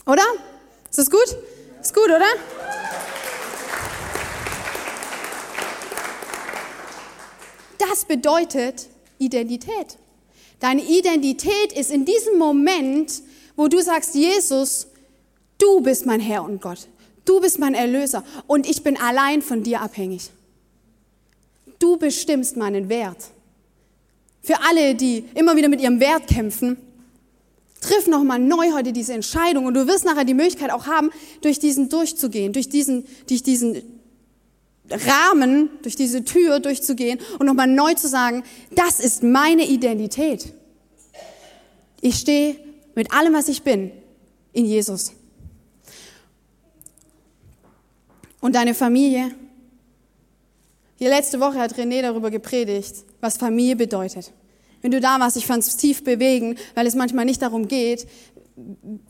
Oder? 0.06 0.24
Ist 0.90 0.98
das 0.98 1.10
gut? 1.10 1.38
Ist 1.82 1.94
gut, 1.94 2.06
oder? 2.06 2.26
Das 7.80 8.06
bedeutet 8.06 8.88
Identität. 9.18 9.98
Deine 10.60 10.84
Identität 10.84 11.74
ist 11.74 11.90
in 11.90 12.06
diesem 12.06 12.38
Moment, 12.38 13.24
wo 13.56 13.68
du 13.68 13.82
sagst, 13.82 14.14
Jesus, 14.14 14.88
du 15.58 15.82
bist 15.82 16.06
mein 16.06 16.20
Herr 16.20 16.44
und 16.44 16.62
Gott. 16.62 16.88
Du 17.26 17.40
bist 17.40 17.58
mein 17.58 17.74
Erlöser 17.74 18.24
und 18.48 18.70
ich 18.70 18.84
bin 18.84 18.98
allein 18.98 19.42
von 19.42 19.64
dir 19.64 19.82
abhängig. 19.82 20.30
Du 21.80 21.98
bestimmst 21.98 22.58
meinen 22.58 22.90
Wert. 22.90 23.32
Für 24.42 24.62
alle, 24.70 24.96
die 24.96 25.24
immer 25.36 25.56
wieder 25.56 25.70
mit 25.70 25.82
ihrem 25.82 26.00
Wert 26.00 26.28
kämpfen, 26.28 26.78
triff 27.82 28.08
nochmal 28.08 28.40
neu 28.40 28.74
heute 28.74 28.92
diese 28.92 29.14
Entscheidung 29.14 29.66
und 29.66 29.74
du 29.74 29.88
wirst 29.88 30.04
nachher 30.04 30.26
die 30.26 30.34
Möglichkeit 30.34 30.72
auch 30.72 30.86
haben, 30.88 31.12
durch 31.42 31.60
diesen 31.60 31.88
durchzugehen, 31.88 32.52
durch 32.52 32.68
diesen, 32.68 33.06
durch 33.28 33.44
diesen 33.44 33.99
Rahmen, 34.92 35.70
durch 35.82 35.96
diese 35.96 36.24
Tür 36.24 36.60
durchzugehen 36.60 37.20
und 37.38 37.46
nochmal 37.46 37.68
neu 37.68 37.94
zu 37.94 38.08
sagen, 38.08 38.44
das 38.72 39.00
ist 39.00 39.24
meine 39.24 39.66
Identität. 39.66 40.54
Ich 42.02 42.16
stehe 42.16 42.56
mit 42.96 43.12
allem, 43.14 43.34
was 43.34 43.48
ich 43.48 43.62
bin, 43.62 43.92
in 44.54 44.66
Jesus. 44.66 45.14
Und 48.42 48.56
deine 48.56 48.74
Familie? 48.74 49.32
Hier 50.98 51.10
letzte 51.10 51.40
Woche 51.40 51.60
hat 51.60 51.76
René 51.76 52.02
darüber 52.02 52.32
gepredigt, 52.32 53.04
was 53.22 53.38
Familie 53.38 53.76
bedeutet. 53.76 54.32
Wenn 54.82 54.92
du 54.92 55.00
da 55.00 55.20
warst, 55.20 55.38
ich 55.38 55.46
fand 55.46 55.64
es 55.64 55.78
tief 55.78 56.04
bewegend, 56.04 56.60
weil 56.76 56.88
es 56.88 56.96
manchmal 56.96 57.26
nicht 57.26 57.42
darum 57.42 57.68
geht, 57.68 58.08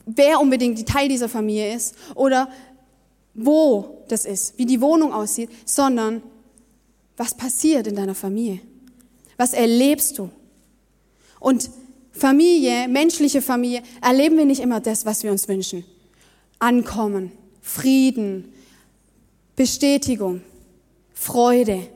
wer 0.06 0.40
unbedingt 0.40 0.88
Teil 0.88 1.10
dieser 1.10 1.30
Familie 1.30 1.76
ist 1.76 1.96
oder 2.16 2.50
wo 3.34 3.99
das 4.12 4.26
ist, 4.26 4.58
wie 4.58 4.66
die 4.66 4.82
Wohnung 4.82 5.14
aussieht, 5.14 5.50
sondern 5.66 6.22
was 7.18 7.36
passiert 7.36 7.88
in 7.88 7.96
deiner 7.96 8.16
Familie? 8.16 8.62
Was 9.38 9.54
erlebst 9.54 10.18
du? 10.18 10.30
Und 11.40 11.70
Familie, 12.12 12.88
menschliche 12.88 13.42
Familie, 13.42 13.82
erleben 14.02 14.38
wir 14.38 14.46
nicht 14.46 14.62
immer 14.62 14.80
das, 14.80 15.06
was 15.06 15.24
wir 15.24 15.32
uns 15.32 15.48
wünschen. 15.48 15.86
Ankommen, 16.60 17.32
Frieden, 17.62 18.54
Bestätigung, 19.56 20.42
Freude. 21.14 21.88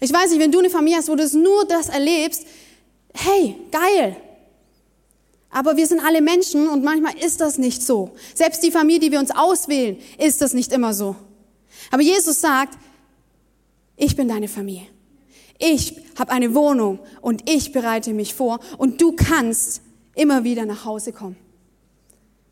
Ich 0.00 0.12
weiß 0.12 0.30
nicht, 0.30 0.40
wenn 0.40 0.52
du 0.52 0.58
eine 0.58 0.70
Familie 0.70 0.98
hast, 0.98 1.08
wo 1.08 1.14
du 1.14 1.26
nur 1.38 1.66
das 1.66 1.88
erlebst, 1.88 2.46
hey, 3.14 3.56
geil. 3.70 4.16
Aber 5.50 5.76
wir 5.76 5.86
sind 5.86 6.00
alle 6.00 6.20
Menschen 6.20 6.68
und 6.68 6.84
manchmal 6.84 7.16
ist 7.18 7.40
das 7.40 7.56
nicht 7.56 7.82
so. 7.82 8.10
Selbst 8.34 8.62
die 8.62 8.70
Familie, 8.70 9.00
die 9.00 9.12
wir 9.12 9.20
uns 9.20 9.30
auswählen, 9.30 9.96
ist 10.18 10.42
das 10.42 10.52
nicht 10.52 10.72
immer 10.72 10.92
so. 10.92 11.16
Aber 11.90 12.02
Jesus 12.02 12.40
sagt, 12.40 12.78
ich 13.96 14.16
bin 14.16 14.28
deine 14.28 14.48
Familie. 14.48 14.86
Ich 15.58 15.96
habe 16.18 16.32
eine 16.32 16.54
Wohnung 16.54 16.98
und 17.22 17.48
ich 17.48 17.72
bereite 17.72 18.12
mich 18.12 18.34
vor 18.34 18.60
und 18.76 19.00
du 19.00 19.12
kannst 19.12 19.80
immer 20.14 20.44
wieder 20.44 20.66
nach 20.66 20.84
Hause 20.84 21.12
kommen. 21.12 21.36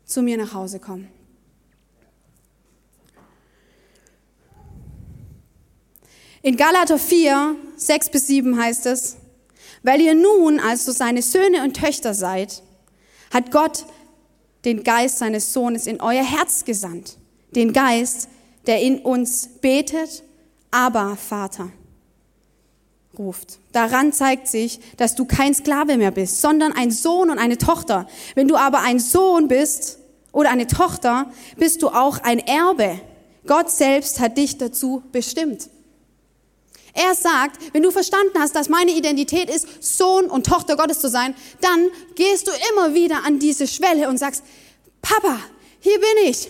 Zu 0.05 0.21
mir 0.21 0.37
nach 0.37 0.53
Hause 0.53 0.79
kommen. 0.79 1.07
In 6.41 6.57
Galater 6.57 6.99
4, 6.99 7.55
6 7.75 8.09
bis 8.09 8.27
7 8.27 8.59
heißt 8.59 8.85
es, 8.85 9.17
weil 9.81 9.99
ihr 9.99 10.13
nun 10.13 10.59
also 10.59 10.91
seine 10.91 11.23
Söhne 11.23 11.63
und 11.63 11.75
Töchter 11.75 12.13
seid, 12.13 12.61
hat 13.31 13.51
Gott 13.51 13.85
den 14.63 14.83
Geist 14.83 15.19
seines 15.19 15.53
Sohnes 15.53 15.87
in 15.87 16.01
euer 16.01 16.23
Herz 16.23 16.65
gesandt. 16.65 17.17
Den 17.55 17.73
Geist, 17.73 18.29
der 18.67 18.81
in 18.81 18.99
uns 18.99 19.49
betet, 19.61 20.23
aber 20.71 21.15
Vater 21.15 21.69
ruft. 23.17 23.59
Daran 23.71 24.11
zeigt 24.11 24.47
sich, 24.47 24.79
dass 24.97 25.15
du 25.15 25.25
kein 25.25 25.53
Sklave 25.53 25.97
mehr 25.97 26.11
bist, 26.11 26.41
sondern 26.41 26.73
ein 26.73 26.91
Sohn 26.91 27.29
und 27.29 27.39
eine 27.39 27.57
Tochter. 27.57 28.07
Wenn 28.35 28.47
du 28.47 28.55
aber 28.55 28.79
ein 28.81 28.99
Sohn 28.99 29.47
bist 29.47 29.99
oder 30.31 30.49
eine 30.49 30.67
Tochter, 30.67 31.31
bist 31.57 31.81
du 31.81 31.89
auch 31.89 32.19
ein 32.19 32.39
Erbe. 32.39 32.99
Gott 33.47 33.71
selbst 33.71 34.19
hat 34.19 34.37
dich 34.37 34.57
dazu 34.57 35.03
bestimmt. 35.11 35.69
Er 36.93 37.13
sagt, 37.13 37.73
wenn 37.73 37.83
du 37.83 37.91
verstanden 37.91 38.39
hast, 38.39 38.55
dass 38.55 38.69
meine 38.69 38.91
Identität 38.91 39.49
ist, 39.49 39.67
Sohn 39.83 40.27
und 40.27 40.45
Tochter 40.45 40.77
Gottes 40.77 40.99
zu 40.99 41.09
sein, 41.09 41.35
dann 41.59 41.89
gehst 42.15 42.47
du 42.47 42.51
immer 42.71 42.93
wieder 42.93 43.25
an 43.25 43.37
diese 43.37 43.67
Schwelle 43.67 44.07
und 44.07 44.17
sagst, 44.17 44.43
Papa, 45.01 45.39
hier 45.81 45.99
bin 45.99 46.29
ich. 46.29 46.49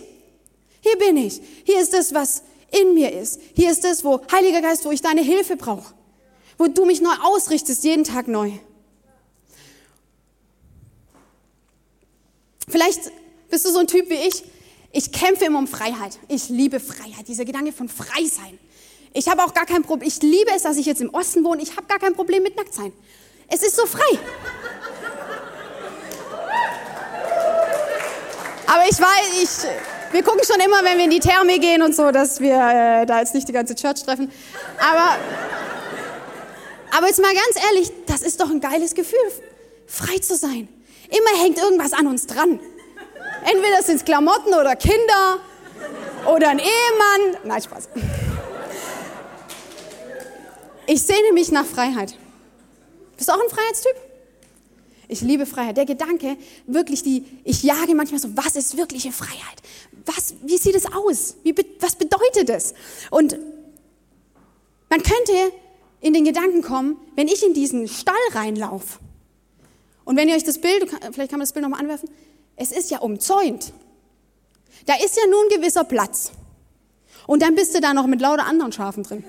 Hier 0.86 0.98
bin 1.00 1.17
ich. 1.17 1.41
Hier 1.63 1.82
ist 1.82 1.93
das, 1.95 2.13
was 2.13 2.43
in 2.69 2.93
mir 2.93 3.12
ist. 3.12 3.39
Hier 3.56 3.71
ist 3.71 3.84
das, 3.84 4.04
wo, 4.04 4.21
Heiliger 4.32 4.62
Geist, 4.62 4.86
wo 4.86 4.91
ich 4.91 5.02
deine 5.02 5.21
Hilfe 5.21 5.56
brauche. 5.56 5.95
Wo 6.60 6.67
du 6.67 6.86
mich 6.86 7.02
neu 7.02 7.15
ausrichtest, 7.24 7.84
jeden 7.84 8.04
Tag 8.04 8.28
neu. 8.28 8.52
Vielleicht 12.67 13.00
bist 13.50 13.65
du 13.65 13.71
so 13.71 13.80
ein 13.80 13.88
Typ 13.88 14.12
wie 14.12 14.28
ich. 14.28 14.43
Ich 14.91 15.12
kämpfe 15.12 15.45
immer 15.45 15.58
um 15.58 15.67
Freiheit. 15.67 16.19
Ich 16.28 16.50
liebe 16.50 16.80
Freiheit. 16.80 17.28
Dieser 17.28 17.45
Gedanke 17.45 17.71
von 17.71 17.89
frei 17.89 18.24
sein. 18.26 18.60
Ich 19.12 19.28
habe 19.28 19.43
auch 19.43 19.56
gar 19.56 19.65
kein 19.65 19.82
Problem. 19.82 20.08
Ich 20.08 20.21
liebe 20.21 20.52
es, 20.56 20.63
dass 20.63 20.78
ich 20.78 20.86
jetzt 20.86 21.02
im 21.02 21.12
Osten 21.15 21.43
wohne. 21.43 21.63
Ich 21.63 21.76
habe 21.76 21.88
gar 21.88 21.98
kein 21.98 22.13
Problem 22.13 22.43
mit 22.43 22.56
Nacktsein. 22.56 22.93
Es 23.48 23.63
ist 23.63 23.76
so 23.76 23.88
frei. 23.88 24.19
Aber 28.67 28.84
ich 28.89 29.00
weiß, 29.00 29.41
ich, 29.41 29.94
wir 30.15 30.23
gucken 30.23 30.41
schon 30.45 30.62
immer, 30.62 30.82
wenn 30.84 30.97
wir 30.97 31.04
in 31.04 31.12
die 31.12 31.19
Therme 31.19 31.60
gehen 31.60 31.82
und 31.82 31.93
so, 31.93 32.10
dass 32.10 32.39
wir 32.39 32.54
äh, 32.54 33.06
da 33.06 33.19
jetzt 33.19 33.36
nicht 33.36 33.49
die 33.49 33.51
ganze 33.51 33.75
Church 33.75 34.01
treffen. 34.01 34.32
Aber, 34.80 35.17
aber 36.97 37.08
jetzt 37.08 37.21
mal 37.21 37.34
ganz 37.34 37.65
ehrlich, 37.67 37.91
das 38.06 38.21
ist 38.21 38.39
doch 38.39 38.49
ein 38.49 38.62
geiles 38.62 38.95
Gefühl, 38.95 39.19
frei 39.86 40.17
zu 40.19 40.38
sein. 40.38 40.69
Immer 41.10 41.43
hängt 41.43 41.58
irgendwas 41.58 41.91
an 41.91 42.08
uns 42.08 42.28
dran. 42.28 42.62
Entweder 43.43 43.84
sind 43.84 43.97
es 43.97 44.06
Klamotten 44.06 44.54
oder 44.54 44.78
Kinder 44.78 45.39
oder 46.34 46.47
ein 46.47 46.60
Ehemann. 46.60 47.38
Nein, 47.43 47.62
Spaß. 47.62 47.89
Ich 50.88 51.01
sehne 51.01 51.34
mich 51.34 51.51
nach 51.51 51.65
Freiheit. 51.65 52.15
Bist 53.17 53.28
du 53.28 53.34
auch 53.34 53.41
ein 53.41 53.49
Freiheitstyp? 53.49 53.95
Ich 55.08 55.21
liebe 55.21 55.45
Freiheit. 55.45 55.78
Der 55.78 55.86
Gedanke, 55.86 56.38
wirklich 56.65 57.04
die, 57.04 57.25
ich 57.43 57.63
jage 57.63 57.93
manchmal 57.95 58.19
so, 58.19 58.30
was 58.36 58.56
ist 58.56 58.78
wirkliche 58.78 59.12
Freiheit? 59.12 59.62
Was, 60.06 60.36
wie 60.44 60.58
sieht 60.58 60.76
es 60.76 60.86
aus? 60.86 61.36
Wie, 61.44 61.56
was 61.80 61.96
bedeutet 61.96 62.50
es? 62.50 62.74
Und 63.10 63.38
man 64.89 65.02
könnte 65.02 65.52
in 66.02 66.13
den 66.13 66.26
Gedanken 66.26 66.62
kommen, 66.62 66.98
wenn 67.15 67.28
ich 67.28 67.44
in 67.44 67.54
diesen 67.54 67.88
Stall 67.88 68.15
reinlaufe. 68.34 69.00
Und 70.04 70.18
wenn 70.18 70.30
ihr 70.30 70.36
euch 70.36 70.44
das 70.44 70.60
Bild, 70.60 70.88
vielleicht 71.12 71.32
kann 71.32 71.39
man 71.39 71.41
das 71.41 71.54
Bild 71.54 71.63
nochmal 71.63 71.80
anwerfen, 71.80 72.10
es 72.56 72.72
ist 72.72 72.91
ja 72.91 73.00
umzäunt. 73.00 73.74
Da 74.86 74.94
ist 75.04 75.18
ja 75.18 75.24
nun 75.26 75.46
ein 75.46 75.60
gewisser 75.60 75.84
Platz. 75.84 76.32
Und 77.26 77.41
dann 77.41 77.56
bist 77.56 77.74
du 77.74 77.82
da 77.82 77.94
noch 77.94 78.06
mit 78.06 78.22
lauter 78.22 78.46
anderen 78.46 78.72
Schafen 78.72 79.04
drin. 79.04 79.24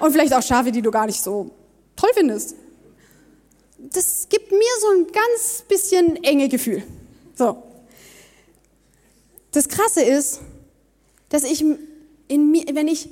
Und 0.00 0.12
vielleicht 0.12 0.34
auch 0.34 0.42
Schafe, 0.42 0.72
die 0.72 0.82
du 0.82 0.90
gar 0.90 1.06
nicht 1.06 1.22
so 1.22 1.50
toll 1.94 2.10
findest 2.14 2.56
das 3.80 4.28
gibt 4.28 4.52
mir 4.52 4.60
so 4.80 4.88
ein 4.90 5.06
ganz 5.06 5.64
bisschen 5.66 6.22
enge 6.22 6.48
Gefühl. 6.48 6.82
So. 7.34 7.62
Das 9.52 9.68
Krasse 9.68 10.02
ist, 10.02 10.40
dass 11.28 11.44
ich 11.44 11.64
in 12.28 12.50
mir, 12.50 12.64
wenn 12.72 12.88
ich, 12.88 13.08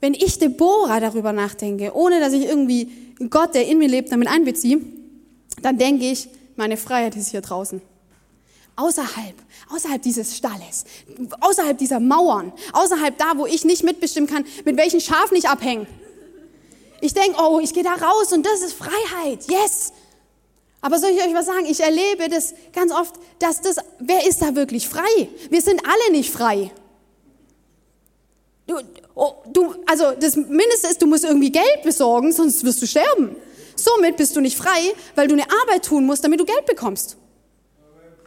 wenn 0.00 0.14
ich 0.14 0.38
Deborah 0.38 1.00
darüber 1.00 1.32
nachdenke, 1.32 1.94
ohne 1.94 2.20
dass 2.20 2.32
ich 2.32 2.44
irgendwie 2.44 2.90
Gott, 3.30 3.54
der 3.54 3.66
in 3.66 3.78
mir 3.78 3.88
lebt, 3.88 4.10
damit 4.12 4.28
einbeziehe, 4.28 4.80
dann 5.62 5.78
denke 5.78 6.10
ich, 6.10 6.28
meine 6.56 6.76
Freiheit 6.76 7.16
ist 7.16 7.30
hier 7.30 7.40
draußen. 7.40 7.80
außerhalb, 8.76 9.34
außerhalb 9.72 10.02
dieses 10.02 10.36
Stalles, 10.36 10.84
außerhalb 11.40 11.78
dieser 11.78 12.00
Mauern, 12.00 12.52
außerhalb 12.72 13.16
da, 13.16 13.36
wo 13.36 13.46
ich 13.46 13.64
nicht 13.64 13.84
mitbestimmen 13.84 14.28
kann, 14.28 14.44
mit 14.64 14.76
welchen 14.76 15.00
Schafen 15.00 15.36
ich 15.36 15.48
abhänge. 15.48 15.86
Ich 17.00 17.14
denke, 17.14 17.38
oh, 17.40 17.60
ich 17.60 17.72
gehe 17.74 17.82
da 17.82 17.94
raus 17.94 18.32
und 18.32 18.44
das 18.44 18.62
ist 18.62 18.72
Freiheit. 18.72 19.44
Yes. 19.48 19.92
Aber 20.84 20.98
soll 20.98 21.12
ich 21.12 21.22
euch 21.22 21.32
was 21.32 21.46
sagen? 21.46 21.64
Ich 21.64 21.80
erlebe 21.80 22.28
das 22.28 22.52
ganz 22.74 22.92
oft, 22.92 23.14
dass 23.38 23.62
das, 23.62 23.76
wer 24.00 24.28
ist 24.28 24.42
da 24.42 24.54
wirklich 24.54 24.86
frei? 24.86 25.30
Wir 25.48 25.62
sind 25.62 25.80
alle 25.82 26.12
nicht 26.12 26.30
frei. 26.30 26.72
Du, 28.66 28.74
oh, 29.14 29.32
du, 29.50 29.76
also 29.86 30.12
das 30.20 30.36
Mindeste 30.36 30.88
ist, 30.88 31.00
du 31.00 31.06
musst 31.06 31.24
irgendwie 31.24 31.50
Geld 31.50 31.80
besorgen, 31.84 32.32
sonst 32.32 32.62
wirst 32.66 32.82
du 32.82 32.86
sterben. 32.86 33.34
Somit 33.76 34.18
bist 34.18 34.36
du 34.36 34.42
nicht 34.42 34.58
frei, 34.58 34.92
weil 35.14 35.26
du 35.26 35.32
eine 35.32 35.46
Arbeit 35.62 35.86
tun 35.86 36.04
musst, 36.04 36.22
damit 36.22 36.38
du 36.38 36.44
Geld 36.44 36.66
bekommst. 36.66 37.16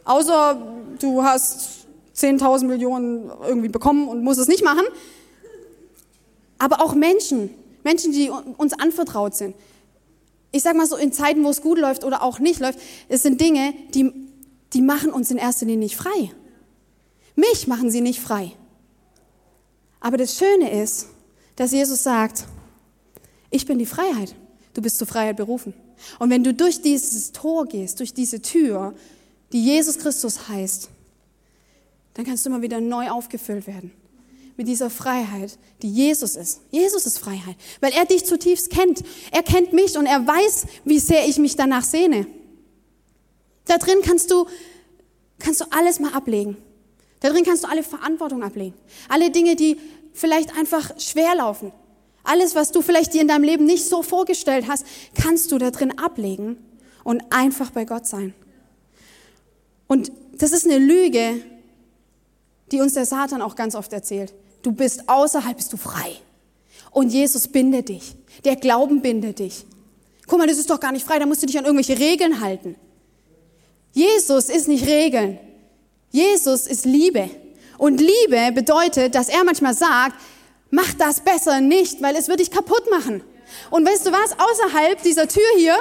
Außer 0.04 0.60
du 1.00 1.22
hast 1.22 1.86
10.000 2.16 2.64
Millionen 2.64 3.30
irgendwie 3.46 3.68
bekommen 3.68 4.08
und 4.08 4.24
musst 4.24 4.40
es 4.40 4.48
nicht 4.48 4.64
machen. 4.64 4.84
Aber 6.58 6.82
auch 6.82 6.96
Menschen, 6.96 7.54
Menschen, 7.84 8.10
die 8.10 8.32
uns 8.56 8.72
anvertraut 8.72 9.36
sind. 9.36 9.54
Ich 10.50 10.62
sag 10.62 10.76
mal 10.76 10.86
so, 10.86 10.96
in 10.96 11.12
Zeiten, 11.12 11.44
wo 11.44 11.50
es 11.50 11.60
gut 11.60 11.78
läuft 11.78 12.04
oder 12.04 12.22
auch 12.22 12.38
nicht 12.38 12.60
läuft, 12.60 12.78
es 13.08 13.22
sind 13.22 13.40
Dinge, 13.40 13.74
die, 13.94 14.12
die 14.72 14.80
machen 14.80 15.12
uns 15.12 15.30
in 15.30 15.36
erster 15.36 15.66
Linie 15.66 15.80
nicht 15.80 15.96
frei. 15.96 16.32
Mich 17.36 17.66
machen 17.66 17.90
sie 17.90 18.00
nicht 18.00 18.20
frei. 18.20 18.52
Aber 20.00 20.16
das 20.16 20.36
Schöne 20.36 20.82
ist, 20.82 21.08
dass 21.56 21.72
Jesus 21.72 22.02
sagt, 22.02 22.44
ich 23.50 23.66
bin 23.66 23.78
die 23.78 23.86
Freiheit. 23.86 24.34
Du 24.74 24.82
bist 24.82 24.98
zur 24.98 25.06
Freiheit 25.06 25.36
berufen. 25.36 25.74
Und 26.18 26.30
wenn 26.30 26.44
du 26.44 26.54
durch 26.54 26.82
dieses 26.82 27.32
Tor 27.32 27.66
gehst, 27.66 27.98
durch 28.00 28.14
diese 28.14 28.40
Tür, 28.40 28.94
die 29.52 29.64
Jesus 29.64 29.98
Christus 29.98 30.48
heißt, 30.48 30.88
dann 32.14 32.24
kannst 32.24 32.44
du 32.44 32.50
immer 32.50 32.62
wieder 32.62 32.80
neu 32.80 33.10
aufgefüllt 33.10 33.66
werden. 33.66 33.92
Mit 34.58 34.66
dieser 34.66 34.90
Freiheit, 34.90 35.56
die 35.82 35.90
Jesus 35.90 36.34
ist. 36.34 36.62
Jesus 36.72 37.06
ist 37.06 37.20
Freiheit, 37.20 37.54
weil 37.80 37.92
er 37.92 38.04
dich 38.06 38.24
zutiefst 38.24 38.70
kennt. 38.70 39.04
Er 39.30 39.44
kennt 39.44 39.72
mich 39.72 39.96
und 39.96 40.04
er 40.04 40.26
weiß, 40.26 40.66
wie 40.84 40.98
sehr 40.98 41.28
ich 41.28 41.38
mich 41.38 41.54
danach 41.54 41.84
sehne. 41.84 42.26
Da 43.66 43.78
drin 43.78 43.98
kannst 44.02 44.32
du, 44.32 44.46
kannst 45.38 45.60
du 45.60 45.64
alles 45.70 46.00
mal 46.00 46.12
ablegen. 46.12 46.56
Da 47.20 47.30
drin 47.30 47.44
kannst 47.44 47.62
du 47.62 47.68
alle 47.68 47.84
Verantwortung 47.84 48.42
ablegen. 48.42 48.74
Alle 49.08 49.30
Dinge, 49.30 49.54
die 49.54 49.76
vielleicht 50.12 50.56
einfach 50.56 50.98
schwer 50.98 51.36
laufen. 51.36 51.70
Alles, 52.24 52.56
was 52.56 52.72
du 52.72 52.82
vielleicht 52.82 53.14
dir 53.14 53.20
in 53.20 53.28
deinem 53.28 53.44
Leben 53.44 53.64
nicht 53.64 53.84
so 53.84 54.02
vorgestellt 54.02 54.66
hast, 54.68 54.84
kannst 55.14 55.52
du 55.52 55.58
da 55.58 55.70
drin 55.70 56.00
ablegen 56.00 56.58
und 57.04 57.22
einfach 57.30 57.70
bei 57.70 57.84
Gott 57.84 58.08
sein. 58.08 58.34
Und 59.86 60.10
das 60.32 60.50
ist 60.50 60.66
eine 60.66 60.78
Lüge, 60.78 61.40
die 62.72 62.80
uns 62.80 62.94
der 62.94 63.06
Satan 63.06 63.40
auch 63.40 63.54
ganz 63.54 63.76
oft 63.76 63.92
erzählt. 63.92 64.34
Du 64.62 64.72
bist 64.72 65.08
außerhalb, 65.08 65.56
bist 65.56 65.72
du 65.72 65.76
frei. 65.76 66.16
Und 66.90 67.10
Jesus 67.10 67.48
bindet 67.48 67.88
dich. 67.88 68.14
Der 68.44 68.56
Glauben 68.56 69.02
bindet 69.02 69.38
dich. 69.38 69.64
Guck 70.26 70.38
mal, 70.38 70.46
das 70.46 70.58
ist 70.58 70.70
doch 70.70 70.80
gar 70.80 70.92
nicht 70.92 71.06
frei, 71.06 71.18
da 71.18 71.26
musst 71.26 71.42
du 71.42 71.46
dich 71.46 71.58
an 71.58 71.64
irgendwelche 71.64 71.98
Regeln 71.98 72.40
halten. 72.40 72.76
Jesus 73.92 74.48
ist 74.48 74.68
nicht 74.68 74.86
Regeln. 74.86 75.38
Jesus 76.10 76.66
ist 76.66 76.84
Liebe. 76.84 77.30
Und 77.78 78.00
Liebe 78.00 78.52
bedeutet, 78.52 79.14
dass 79.14 79.28
er 79.28 79.44
manchmal 79.44 79.74
sagt, 79.74 80.16
mach 80.70 80.92
das 80.94 81.20
besser 81.20 81.60
nicht, 81.60 82.02
weil 82.02 82.16
es 82.16 82.28
wird 82.28 82.40
dich 82.40 82.50
kaputt 82.50 82.90
machen. 82.90 83.22
Und 83.70 83.86
weißt 83.86 84.06
du 84.06 84.12
was? 84.12 84.32
Außerhalb 84.32 85.02
dieser 85.02 85.26
Tür 85.26 85.42
hier, 85.56 85.76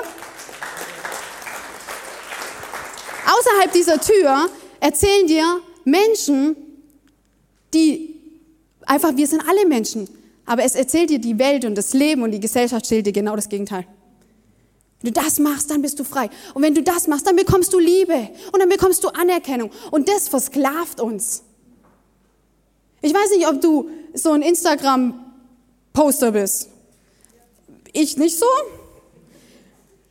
außerhalb 3.25 3.73
dieser 3.73 3.99
Tür 3.99 4.49
erzählen 4.79 5.27
dir 5.27 5.61
Menschen, 5.83 6.55
die 7.73 8.16
einfach, 8.87 9.15
wir 9.15 9.27
sind 9.27 9.43
alle 9.47 9.67
Menschen. 9.67 10.09
Aber 10.45 10.63
es 10.63 10.75
erzählt 10.75 11.09
dir 11.09 11.19
die 11.19 11.37
Welt 11.37 11.65
und 11.65 11.75
das 11.75 11.93
Leben 11.93 12.23
und 12.23 12.31
die 12.31 12.39
Gesellschaft 12.39 12.83
erzählt 12.85 13.05
dir 13.05 13.11
genau 13.11 13.35
das 13.35 13.49
Gegenteil. 13.49 13.85
Wenn 15.01 15.13
du 15.13 15.21
das 15.21 15.37
machst, 15.39 15.69
dann 15.69 15.81
bist 15.81 15.99
du 15.99 16.03
frei. 16.03 16.29
Und 16.53 16.63
wenn 16.63 16.73
du 16.73 16.81
das 16.81 17.07
machst, 17.07 17.27
dann 17.27 17.35
bekommst 17.35 17.71
du 17.73 17.79
Liebe 17.79 18.29
und 18.51 18.59
dann 18.59 18.69
bekommst 18.69 19.03
du 19.03 19.09
Anerkennung. 19.09 19.69
Und 19.91 20.09
das 20.09 20.27
versklavt 20.27 20.99
uns. 20.99 21.43
Ich 23.01 23.13
weiß 23.13 23.31
nicht, 23.37 23.47
ob 23.47 23.61
du 23.61 23.89
so 24.13 24.31
ein 24.31 24.41
Instagram-Poster 24.41 26.31
bist. 26.31 26.69
Ich 27.93 28.17
nicht 28.17 28.39
so. 28.39 28.47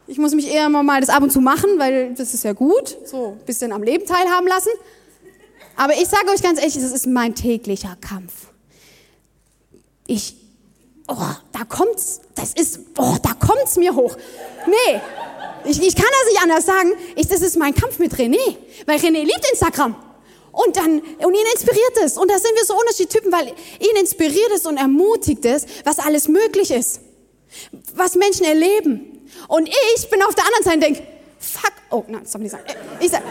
Ich 0.07 0.19
muss 0.19 0.35
mich 0.35 0.53
eher 0.53 0.69
mal 0.69 1.01
das 1.01 1.11
ab 1.11 1.23
und 1.23 1.33
zu 1.33 1.41
machen, 1.41 1.79
weil 1.79 2.15
das 2.15 2.33
ist 2.33 2.45
ja 2.45 2.53
gut, 2.53 2.97
so 3.07 3.37
ein 3.39 3.45
bisschen 3.45 3.73
am 3.73 3.83
Leben 3.83 4.07
teilhaben 4.07 4.47
lassen. 4.47 4.71
Aber 5.75 5.95
ich 5.95 6.07
sage 6.07 6.31
euch 6.31 6.43
ganz 6.43 6.61
ehrlich, 6.61 6.75
das 6.75 6.93
ist 6.93 7.07
mein 7.07 7.35
täglicher 7.35 7.97
Kampf. 8.01 8.53
Ich, 10.07 10.37
oh, 11.09 11.15
da 11.53 11.65
kommt's, 11.69 12.21
das 12.35 12.53
ist, 12.55 12.81
oh, 12.99 13.17
da 13.23 13.33
kommt's 13.35 13.77
mir 13.77 13.95
hoch. 13.95 14.17
Nee, 14.67 15.01
ich, 15.65 15.83
ich 15.83 15.97
kann 15.97 16.07
das 16.07 16.33
nicht 16.33 16.43
anders 16.43 16.67
sagen. 16.67 16.93
Ich, 17.17 17.27
das 17.29 17.41
ist 17.41 17.57
mein 17.57 17.75
Kampf 17.75 17.99
mit 17.99 18.15
René, 18.15 18.57
weil 18.87 18.99
René 18.99 19.23
liebt 19.23 19.47
Instagram. 19.51 19.97
Und 20.53 20.77
dann, 20.77 21.01
und 21.01 21.35
ihn 21.35 21.47
inspiriert 21.53 21.99
es. 22.03 22.17
Und 22.17 22.31
da 22.31 22.39
sind 22.39 22.55
wir 22.55 22.65
so 22.65 22.75
unterschiedliche 22.75 23.21
Typen, 23.21 23.33
weil 23.33 23.49
ihn 23.49 23.97
inspiriert 24.01 24.51
es 24.55 24.65
und 24.65 24.79
ermutigt 24.79 25.45
es, 25.45 25.67
was 25.85 25.99
alles 25.99 26.29
möglich 26.29 26.71
ist. 26.71 27.01
Was 27.95 28.15
Menschen 28.15 28.47
erleben. 28.47 29.29
Und 29.49 29.69
ich 29.97 30.09
bin 30.09 30.23
auf 30.23 30.35
der 30.35 30.45
anderen 30.45 30.65
Seite 30.65 30.77
und 30.77 30.83
denke, 30.83 31.03
fuck, 31.39 31.73
oh, 31.91 32.05
nein, 32.09 32.23
das 32.23 32.33
darf 32.33 32.43
ich 32.43 32.53
nicht. 32.53 32.65
Ich 33.01 33.11
sag, 33.11 33.23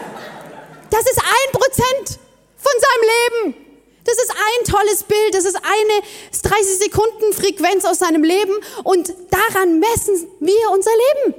das 0.90 1.00
ist 1.00 1.18
ein 1.18 1.52
Prozent 1.52 2.20
von 2.56 2.72
seinem 2.80 3.44
Leben. 3.44 3.65
Das 4.06 4.16
ist 4.16 4.30
ein 4.30 4.64
tolles 4.72 5.02
Bild, 5.02 5.34
das 5.34 5.44
ist 5.44 5.56
eine 5.56 6.52
30 6.54 6.78
Sekunden 6.78 7.32
Frequenz 7.32 7.84
aus 7.84 7.98
seinem 7.98 8.22
Leben 8.22 8.52
und 8.84 9.12
daran 9.30 9.80
messen 9.80 10.28
wir 10.38 10.70
unser 10.72 10.92
Leben. 11.24 11.34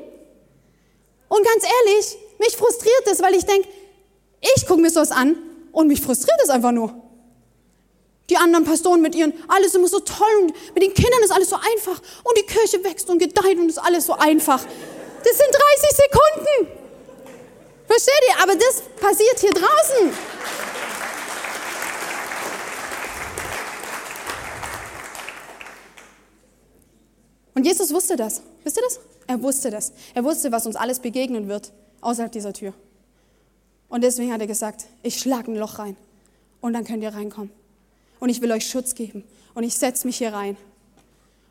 Und 1.30 1.45
ganz 1.45 1.63
ehrlich, 1.63 2.17
mich 2.39 2.58
frustriert 2.58 3.03
das, 3.06 3.21
weil 3.21 3.36
ich 3.36 3.45
denke, 3.45 3.67
ich 4.56 4.67
gucke 4.67 4.82
mir 4.82 4.89
sowas 4.89 5.12
an 5.12 5.38
und 5.71 5.88
mich 5.88 6.01
frustriert 6.01 6.39
es 6.43 6.49
einfach 6.49 6.73
nur. 6.73 6.93
Die 8.30 8.36
anderen 8.36 8.65
Pastoren 8.65 9.01
mit 9.01 9.15
ihren, 9.15 9.32
alles 9.47 9.73
immer 9.73 9.88
so 9.88 9.99
toll 10.01 10.27
und 10.41 10.53
mit 10.73 10.84
den 10.84 10.93
Kindern 10.93 11.23
ist 11.23 11.32
alles 11.32 11.49
so 11.49 11.56
einfach 11.56 12.01
und 12.23 12.38
die 12.38 12.43
Kirche 12.43 12.84
wächst 12.84 13.10
und 13.10 13.19
gedeiht 13.19 13.58
und 13.58 13.69
ist 13.69 13.77
alles 13.77 14.06
so 14.06 14.13
einfach. 14.13 14.60
Das 15.23 15.38
sind 15.38 15.47
30 15.47 15.97
Sekunden. 15.97 16.77
Versteht 17.88 18.21
ihr? 18.27 18.43
Aber 18.43 18.56
das 18.56 18.82
passiert 18.99 19.39
hier 19.39 19.51
draußen. 19.51 20.12
Und 27.57 27.65
Jesus 27.65 27.91
wusste 27.91 28.15
das. 28.15 28.43
Wisst 28.63 28.77
ihr 28.77 28.83
das? 28.83 28.99
Er 29.25 29.41
wusste 29.41 29.71
das. 29.71 29.91
Er 30.13 30.23
wusste, 30.23 30.51
was 30.51 30.67
uns 30.67 30.75
alles 30.75 30.99
begegnen 30.99 31.47
wird 31.47 31.73
außerhalb 32.01 32.31
dieser 32.31 32.53
Tür. 32.53 32.71
Und 33.89 34.03
deswegen 34.03 34.31
hat 34.31 34.41
er 34.41 34.45
gesagt, 34.45 34.85
ich 35.01 35.17
schlage 35.17 35.51
ein 35.51 35.57
Loch 35.57 35.79
rein 35.79 35.97
und 36.61 36.73
dann 36.73 36.83
könnt 36.83 37.01
ihr 37.01 37.15
reinkommen. 37.15 37.49
Und 38.19 38.29
ich 38.29 38.41
will 38.41 38.51
euch 38.51 38.69
Schutz 38.69 38.93
geben 38.93 39.23
und 39.55 39.63
ich 39.63 39.73
setze 39.73 40.05
mich 40.05 40.17
hier 40.17 40.33
rein 40.33 40.55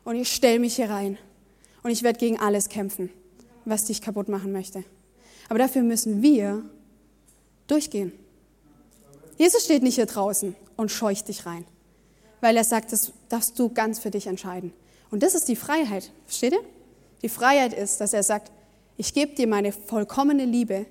und 0.05 0.15
ich 0.15 0.31
stelle 0.31 0.59
mich 0.59 0.77
hier 0.77 0.89
rein 0.89 1.17
und 1.83 1.91
ich 1.91 2.03
werde 2.03 2.19
gegen 2.19 2.39
alles 2.39 2.69
kämpfen, 2.69 3.09
was 3.65 3.83
dich 3.83 4.01
kaputt 4.01 4.29
machen 4.29 4.53
möchte. 4.53 4.85
Aber 5.49 5.59
dafür 5.59 5.83
müssen 5.83 6.21
wir 6.21 6.63
durchgehen. 7.67 8.13
Jesus 9.37 9.65
steht 9.65 9.83
nicht 9.83 9.95
hier 9.95 10.05
draußen 10.05 10.55
und 10.77 10.89
scheucht 10.89 11.27
dich 11.27 11.45
rein, 11.45 11.65
weil 12.39 12.55
er 12.55 12.63
sagt, 12.63 12.93
das 12.93 13.11
darfst 13.27 13.59
du 13.59 13.67
ganz 13.67 13.99
für 13.99 14.09
dich 14.09 14.27
entscheiden. 14.27 14.71
Und 15.09 15.23
das 15.23 15.35
ist 15.35 15.47
die 15.47 15.55
Freiheit. 15.55 16.11
Versteht 16.25 16.53
ihr? 16.53 16.63
Die 17.21 17.29
Freiheit 17.29 17.73
ist, 17.73 17.99
dass 17.99 18.13
er 18.13 18.23
sagt, 18.23 18.51
ich 18.97 19.13
gebe 19.13 19.33
dir 19.33 19.47
meine 19.47 19.71
vollkommene 19.71 20.45
Liebe 20.45 20.85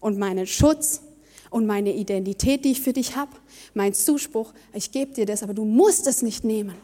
und 0.00 0.18
meinen 0.18 0.46
Schutz 0.46 1.02
und 1.50 1.66
meine 1.66 1.92
Identität, 1.94 2.64
die 2.64 2.72
ich 2.72 2.80
für 2.80 2.92
dich 2.92 3.16
habe, 3.16 3.32
mein 3.74 3.92
Zuspruch, 3.92 4.52
ich 4.72 4.92
gebe 4.92 5.12
dir 5.12 5.26
das, 5.26 5.42
aber 5.42 5.54
du 5.54 5.64
musst 5.64 6.06
es 6.06 6.22
nicht 6.22 6.44
nehmen. 6.44 6.74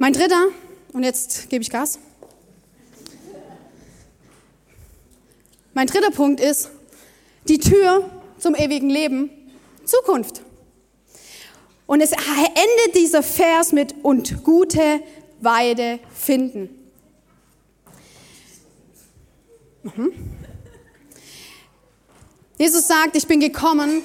Mein 0.00 0.12
dritter, 0.12 0.46
und 0.92 1.02
jetzt 1.02 1.50
gebe 1.50 1.62
ich 1.62 1.70
Gas. 1.70 1.98
Mein 5.74 5.86
dritter 5.86 6.10
Punkt 6.10 6.40
ist 6.40 6.70
die 7.48 7.58
Tür 7.58 8.08
zum 8.38 8.54
ewigen 8.54 8.90
Leben, 8.90 9.30
Zukunft. 9.88 10.42
Und 11.86 12.00
es 12.00 12.12
endet 12.12 12.94
dieser 12.94 13.22
Vers 13.22 13.72
mit 13.72 13.94
und 14.02 14.44
gute 14.44 15.00
Weide 15.40 15.98
finden. 16.14 16.68
Mhm. 19.82 20.12
Jesus 22.58 22.88
sagt, 22.88 23.16
ich 23.16 23.26
bin 23.26 23.40
gekommen, 23.40 24.02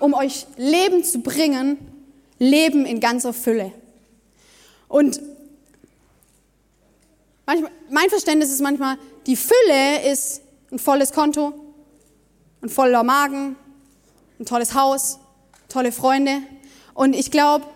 um 0.00 0.14
euch 0.14 0.46
Leben 0.56 1.04
zu 1.04 1.20
bringen, 1.20 1.78
Leben 2.38 2.86
in 2.86 3.00
ganzer 3.00 3.32
Fülle. 3.32 3.72
Und 4.88 5.20
Manchmal, 7.44 7.72
mein 7.90 8.08
Verständnis 8.08 8.50
ist 8.50 8.60
manchmal, 8.60 8.96
die 9.26 9.36
Fülle 9.36 10.10
ist 10.10 10.42
ein 10.70 10.78
volles 10.78 11.12
Konto, 11.12 11.52
ein 12.62 12.68
voller 12.68 13.02
Magen, 13.02 13.56
ein 14.38 14.46
tolles 14.46 14.74
Haus, 14.74 15.18
tolle 15.68 15.92
Freunde. 15.92 16.38
Und 16.94 17.14
ich 17.14 17.30
glaube, 17.30 17.66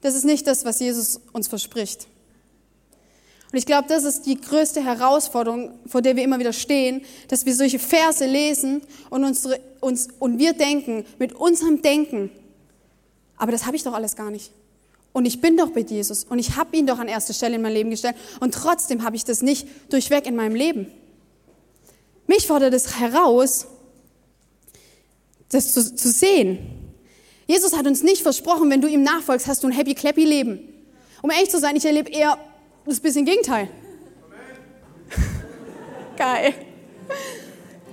das 0.00 0.14
ist 0.14 0.24
nicht 0.24 0.46
das, 0.46 0.64
was 0.64 0.80
Jesus 0.80 1.20
uns 1.32 1.48
verspricht. 1.48 2.06
Und 3.50 3.58
ich 3.58 3.66
glaube, 3.66 3.88
das 3.88 4.04
ist 4.04 4.26
die 4.26 4.38
größte 4.38 4.84
Herausforderung, 4.84 5.78
vor 5.86 6.02
der 6.02 6.16
wir 6.16 6.22
immer 6.22 6.38
wieder 6.38 6.52
stehen, 6.52 7.02
dass 7.28 7.46
wir 7.46 7.54
solche 7.54 7.78
Verse 7.78 8.26
lesen 8.26 8.82
und, 9.08 9.24
unsere, 9.24 9.58
uns, 9.80 10.08
und 10.18 10.38
wir 10.38 10.52
denken, 10.52 11.06
mit 11.18 11.32
unserem 11.32 11.80
Denken, 11.80 12.30
aber 13.38 13.52
das 13.52 13.64
habe 13.64 13.76
ich 13.76 13.84
doch 13.84 13.94
alles 13.94 14.16
gar 14.16 14.30
nicht. 14.30 14.52
Und 15.12 15.24
ich 15.24 15.40
bin 15.40 15.56
doch 15.56 15.74
mit 15.74 15.90
Jesus 15.90 16.24
und 16.24 16.38
ich 16.38 16.56
habe 16.56 16.76
ihn 16.76 16.86
doch 16.86 16.98
an 16.98 17.08
erste 17.08 17.32
Stelle 17.32 17.56
in 17.56 17.62
mein 17.62 17.72
Leben 17.72 17.90
gestellt 17.90 18.16
und 18.40 18.52
trotzdem 18.52 19.02
habe 19.02 19.16
ich 19.16 19.24
das 19.24 19.40
nicht 19.40 19.66
durchweg 19.90 20.26
in 20.26 20.36
meinem 20.36 20.54
Leben. 20.54 20.86
Mich 22.26 22.46
fordert 22.46 22.74
es 22.74 23.00
heraus, 23.00 23.66
das 25.50 25.72
zu, 25.72 25.94
zu 25.94 26.10
sehen. 26.10 26.58
Jesus 27.46 27.74
hat 27.74 27.86
uns 27.86 28.02
nicht 28.02 28.22
versprochen, 28.22 28.70
wenn 28.70 28.80
du 28.80 28.88
ihm 28.88 29.02
nachfolgst, 29.02 29.46
hast 29.46 29.62
du 29.62 29.68
ein 29.68 29.72
happy 29.72 29.94
clappy 29.94 30.24
Leben. 30.24 30.60
Um 31.22 31.30
ehrlich 31.30 31.50
zu 31.50 31.58
sein, 31.58 31.76
ich 31.76 31.84
erlebe 31.84 32.10
eher 32.10 32.38
das 32.84 33.00
bisschen 33.00 33.24
Gegenteil. 33.24 33.68
Geil. 36.16 36.54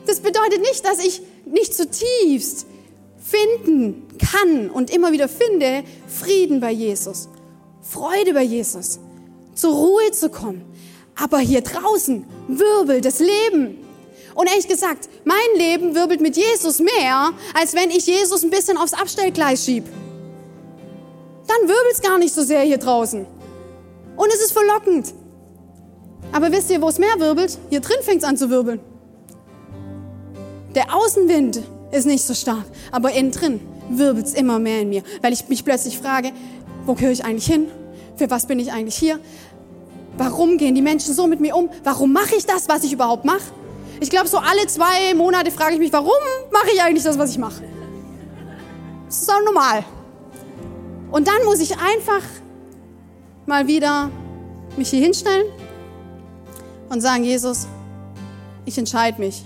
Das 0.05 0.19
bedeutet 0.19 0.61
nicht, 0.61 0.85
dass 0.85 1.03
ich 1.03 1.21
nicht 1.45 1.73
zutiefst 1.73 2.67
finden 3.19 4.07
kann 4.19 4.69
und 4.69 4.89
immer 4.91 5.11
wieder 5.11 5.27
finde, 5.27 5.83
Frieden 6.07 6.59
bei 6.59 6.71
Jesus, 6.71 7.29
Freude 7.81 8.33
bei 8.33 8.43
Jesus, 8.43 8.99
zur 9.55 9.73
Ruhe 9.73 10.11
zu 10.11 10.29
kommen. 10.29 10.63
Aber 11.15 11.39
hier 11.39 11.61
draußen 11.61 12.25
wirbelt 12.47 13.05
das 13.05 13.19
Leben. 13.19 13.77
Und 14.35 14.47
ehrlich 14.47 14.67
gesagt, 14.67 15.09
mein 15.23 15.37
Leben 15.57 15.95
wirbelt 15.95 16.19
mit 16.19 16.35
Jesus 16.35 16.79
mehr, 16.79 17.31
als 17.53 17.73
wenn 17.73 17.89
ich 17.89 18.05
Jesus 18.05 18.43
ein 18.43 18.49
bisschen 18.49 18.77
aufs 18.77 18.93
Abstellgleis 18.93 19.63
schieb. 19.63 19.85
Dann 21.47 21.69
wirbelt 21.69 21.93
es 21.93 22.01
gar 22.01 22.19
nicht 22.19 22.33
so 22.33 22.43
sehr 22.43 22.61
hier 22.61 22.77
draußen. 22.77 23.25
Und 24.17 24.27
es 24.27 24.41
ist 24.41 24.51
verlockend. 24.51 25.13
Aber 26.33 26.51
wisst 26.51 26.69
ihr, 26.69 26.81
wo 26.81 26.89
es 26.89 26.99
mehr 26.99 27.17
wirbelt? 27.17 27.57
Hier 27.69 27.79
drin 27.79 27.97
fängt 28.01 28.23
es 28.23 28.23
an 28.27 28.35
zu 28.35 28.49
wirbeln. 28.49 28.81
Der 30.75 30.93
Außenwind 30.93 31.61
ist 31.91 32.05
nicht 32.05 32.25
so 32.25 32.33
stark, 32.33 32.65
aber 32.91 33.13
innen 33.13 33.31
drin 33.31 33.61
wirbelt 33.89 34.25
es 34.25 34.33
immer 34.33 34.59
mehr 34.59 34.81
in 34.81 34.89
mir, 34.89 35.03
weil 35.21 35.31
ich 35.31 35.47
mich 35.47 35.63
plötzlich 35.63 35.97
frage, 35.97 36.31
wo 36.85 36.93
gehöre 36.93 37.11
ich 37.11 37.23
eigentlich 37.23 37.45
hin? 37.45 37.67
Für 38.17 38.29
was 38.29 38.47
bin 38.47 38.59
ich 38.59 38.73
eigentlich 38.73 38.97
hier? 38.97 39.19
Warum 40.17 40.57
gehen 40.57 40.75
die 40.75 40.81
Menschen 40.81 41.13
so 41.13 41.27
mit 41.27 41.39
mir 41.39 41.55
um? 41.55 41.69
Warum 41.85 42.11
mache 42.11 42.35
ich 42.35 42.45
das, 42.45 42.67
was 42.67 42.83
ich 42.83 42.91
überhaupt 42.91 43.23
mache? 43.23 43.43
Ich 43.99 44.09
glaube, 44.09 44.27
so 44.27 44.37
alle 44.37 44.67
zwei 44.67 45.13
Monate 45.15 45.51
frage 45.51 45.73
ich 45.73 45.79
mich, 45.79 45.93
warum 45.93 46.11
mache 46.51 46.69
ich 46.73 46.81
eigentlich 46.81 47.03
das, 47.03 47.17
was 47.17 47.31
ich 47.31 47.37
mache? 47.37 47.63
Das 49.05 49.21
ist 49.21 49.31
auch 49.31 49.43
normal. 49.43 49.83
Und 51.11 51.27
dann 51.27 51.45
muss 51.45 51.59
ich 51.59 51.71
einfach 51.77 52.21
mal 53.45 53.67
wieder 53.67 54.09
mich 54.75 54.89
hier 54.89 54.99
hinstellen 54.99 55.45
und 56.89 57.01
sagen, 57.01 57.23
Jesus, 57.23 57.67
ich 58.65 58.77
entscheide 58.77 59.19
mich 59.21 59.43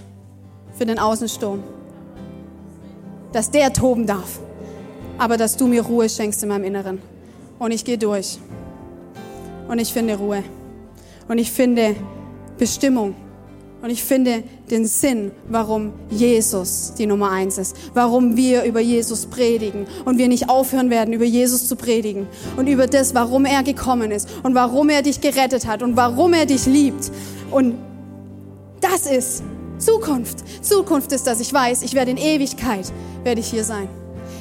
für 0.78 0.86
den 0.86 0.98
Außensturm. 0.98 1.64
Dass 3.32 3.52
der 3.52 3.72
toben 3.72 4.08
darf, 4.08 4.40
aber 5.20 5.38
dass 5.38 5.56
du 5.56 5.68
mir 5.68 5.84
Ruhe 5.84 6.10
schenkst 6.10 6.42
in 6.42 6.50
meinem 6.50 6.64
Inneren. 6.64 7.02
Und 7.60 7.72
ich 7.72 7.86
gehe 7.86 7.98
durch. 7.98 8.40
Und 9.68 9.78
ich 9.78 9.94
finde 9.94 10.16
Ruhe. 10.16 10.44
Und 11.28 11.38
ich 11.38 11.52
finde 11.52 11.96
Bestimmung. 12.58 13.14
Und 13.82 13.90
ich 13.90 14.04
finde 14.04 14.44
den 14.70 14.86
Sinn, 14.86 15.32
warum 15.48 15.94
Jesus 16.10 16.94
die 16.98 17.06
Nummer 17.06 17.32
eins 17.32 17.58
ist, 17.58 17.78
warum 17.94 18.36
wir 18.36 18.64
über 18.64 18.82
Jesus 18.82 19.26
predigen 19.26 19.88
und 20.04 20.18
wir 20.18 20.28
nicht 20.28 20.50
aufhören 20.50 20.90
werden, 20.90 21.14
über 21.14 21.24
Jesus 21.24 21.68
zu 21.68 21.78
predigen 21.78 22.28
und 22.58 22.68
über 22.68 22.88
das, 22.88 23.16
warum 23.16 23.46
er 23.46 23.64
gekommen 23.64 24.12
ist 24.12 24.28
und 24.44 24.54
warum 24.54 24.90
er 24.90 25.02
dich 25.02 25.22
gerettet 25.22 25.66
hat 25.66 25.82
und 25.82 25.96
warum 25.96 26.34
er 26.34 26.46
dich 26.46 26.66
liebt. 26.66 27.10
Und 27.52 27.76
das 28.82 29.06
ist 29.06 29.44
Zukunft. 29.78 30.44
Zukunft 30.62 31.14
ist, 31.14 31.26
dass 31.26 31.40
ich 31.40 31.54
weiß, 31.54 31.84
ich 31.84 31.94
werde 31.94 32.12
in 32.12 32.18
Ewigkeit, 32.18 32.92
werde 33.24 33.40
ich 33.40 33.48
hier 33.48 33.64
sein. 33.64 33.88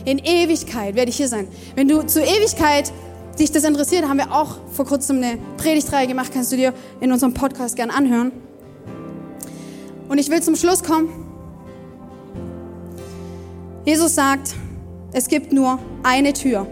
In 0.05 0.19
Ewigkeit 0.19 0.97
werde 0.97 1.11
ich 1.11 1.17
hier 1.17 1.29
sein. 1.29 1.47
Wenn 1.77 1.87
du 1.87 2.03
zur 2.03 2.23
Ewigkeit 2.23 2.93
dich 3.39 3.53
das 3.53 3.63
interessiert, 3.63 4.09
haben 4.09 4.19
wir 4.19 4.33
auch 4.33 4.57
vor 4.73 4.85
kurzem 4.85 5.19
eine 5.19 5.39
Predigtreihe 5.59 6.09
gemacht, 6.09 6.33
kannst 6.35 6.51
du 6.51 6.57
dir 6.57 6.75
in 7.01 7.13
unserem 7.13 7.35
Podcast 7.35 7.77
gern 7.77 7.91
anhören. 7.91 8.33
Und 10.09 10.19
ich 10.19 10.31
will 10.31 10.43
zum 10.43 10.57
Schluss 10.57 10.83
kommen. 10.83 11.09
Jesus 13.85 14.15
sagt, 14.15 14.55
es 15.13 15.29
gibt 15.29 15.53
nur 15.53 15.79
eine 16.03 16.33
Tür, 16.33 16.67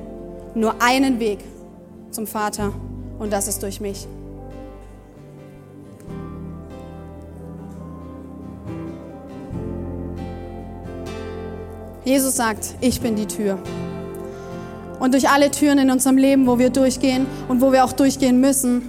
nur 0.55 0.83
einen 0.83 1.19
Weg 1.19 1.39
zum 2.11 2.27
Vater 2.27 2.73
und 3.19 3.33
das 3.33 3.49
ist 3.49 3.63
durch 3.63 3.81
mich. 3.81 4.07
Jesus 12.05 12.37
sagt, 12.37 12.75
ich 12.81 13.01
bin 13.01 13.17
die 13.17 13.27
Tür. 13.27 13.59
Und 15.01 15.13
durch 15.13 15.29
alle 15.29 15.51
Türen 15.51 15.79
in 15.79 15.91
unserem 15.91 16.17
Leben, 16.17 16.47
wo 16.47 16.59
wir 16.59 16.71
durchgehen 16.71 17.27
und 17.49 17.61
wo 17.61 17.73
wir 17.73 17.85
auch 17.85 17.93
durchgehen 17.93 18.41
müssen, 18.41 18.83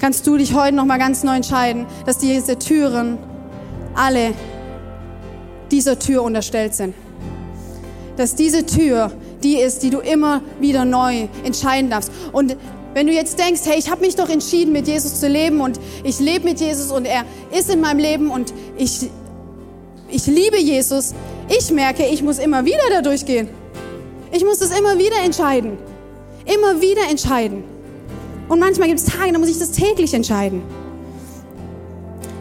kannst 0.00 0.26
du 0.26 0.36
dich 0.36 0.54
heute 0.54 0.74
noch 0.74 0.84
mal 0.84 0.98
ganz 0.98 1.22
neu 1.22 1.36
entscheiden, 1.36 1.86
dass 2.06 2.18
diese 2.18 2.58
Türen 2.58 3.18
alle 3.94 4.34
dieser 5.70 5.98
Tür 5.98 6.22
unterstellt 6.22 6.74
sind. 6.74 6.94
Dass 8.16 8.34
diese 8.34 8.64
Tür 8.66 9.10
die 9.42 9.58
ist, 9.58 9.82
die 9.82 9.90
du 9.90 9.98
immer 9.98 10.42
wieder 10.58 10.84
neu 10.84 11.28
entscheiden 11.44 11.90
darfst. 11.90 12.10
Und 12.32 12.56
wenn 12.94 13.06
du 13.06 13.12
jetzt 13.12 13.38
denkst, 13.38 13.62
hey, 13.64 13.78
ich 13.78 13.90
habe 13.90 14.00
mich 14.00 14.16
doch 14.16 14.28
entschieden, 14.28 14.72
mit 14.72 14.88
Jesus 14.88 15.20
zu 15.20 15.28
leben 15.28 15.60
und 15.60 15.78
ich 16.02 16.18
lebe 16.18 16.44
mit 16.44 16.60
Jesus 16.60 16.90
und 16.90 17.04
er 17.04 17.24
ist 17.56 17.70
in 17.70 17.80
meinem 17.80 17.98
Leben 17.98 18.30
und 18.30 18.54
ich, 18.78 19.10
ich 20.08 20.26
liebe 20.26 20.58
Jesus, 20.58 21.12
ich 21.48 21.70
merke, 21.70 22.06
ich 22.06 22.22
muss 22.22 22.38
immer 22.38 22.64
wieder 22.64 22.82
da 22.90 23.02
durchgehen. 23.02 23.48
Ich 24.32 24.44
muss 24.44 24.58
das 24.58 24.76
immer 24.76 24.98
wieder 24.98 25.16
entscheiden. 25.24 25.76
Immer 26.46 26.80
wieder 26.80 27.02
entscheiden. 27.10 27.64
Und 28.48 28.60
manchmal 28.60 28.88
gibt 28.88 29.00
es 29.00 29.06
Tage, 29.06 29.32
da 29.32 29.38
muss 29.38 29.48
ich 29.48 29.58
das 29.58 29.72
täglich 29.72 30.14
entscheiden. 30.14 30.62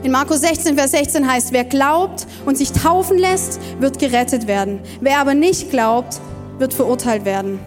In 0.03 0.11
Markus 0.11 0.41
16, 0.41 0.75
Vers 0.75 0.91
16 0.91 1.25
heißt, 1.25 1.53
wer 1.53 1.63
glaubt 1.63 2.27
und 2.45 2.57
sich 2.57 2.73
taufen 2.73 3.17
lässt, 3.17 3.61
wird 3.79 3.99
gerettet 3.99 4.47
werden. 4.47 4.81
Wer 4.99 5.19
aber 5.19 5.33
nicht 5.33 5.69
glaubt, 5.69 6.19
wird 6.57 6.73
verurteilt 6.73 7.23
werden. 7.23 7.59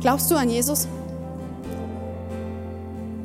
Glaubst 0.00 0.30
du 0.30 0.36
an 0.36 0.48
Jesus? 0.48 0.86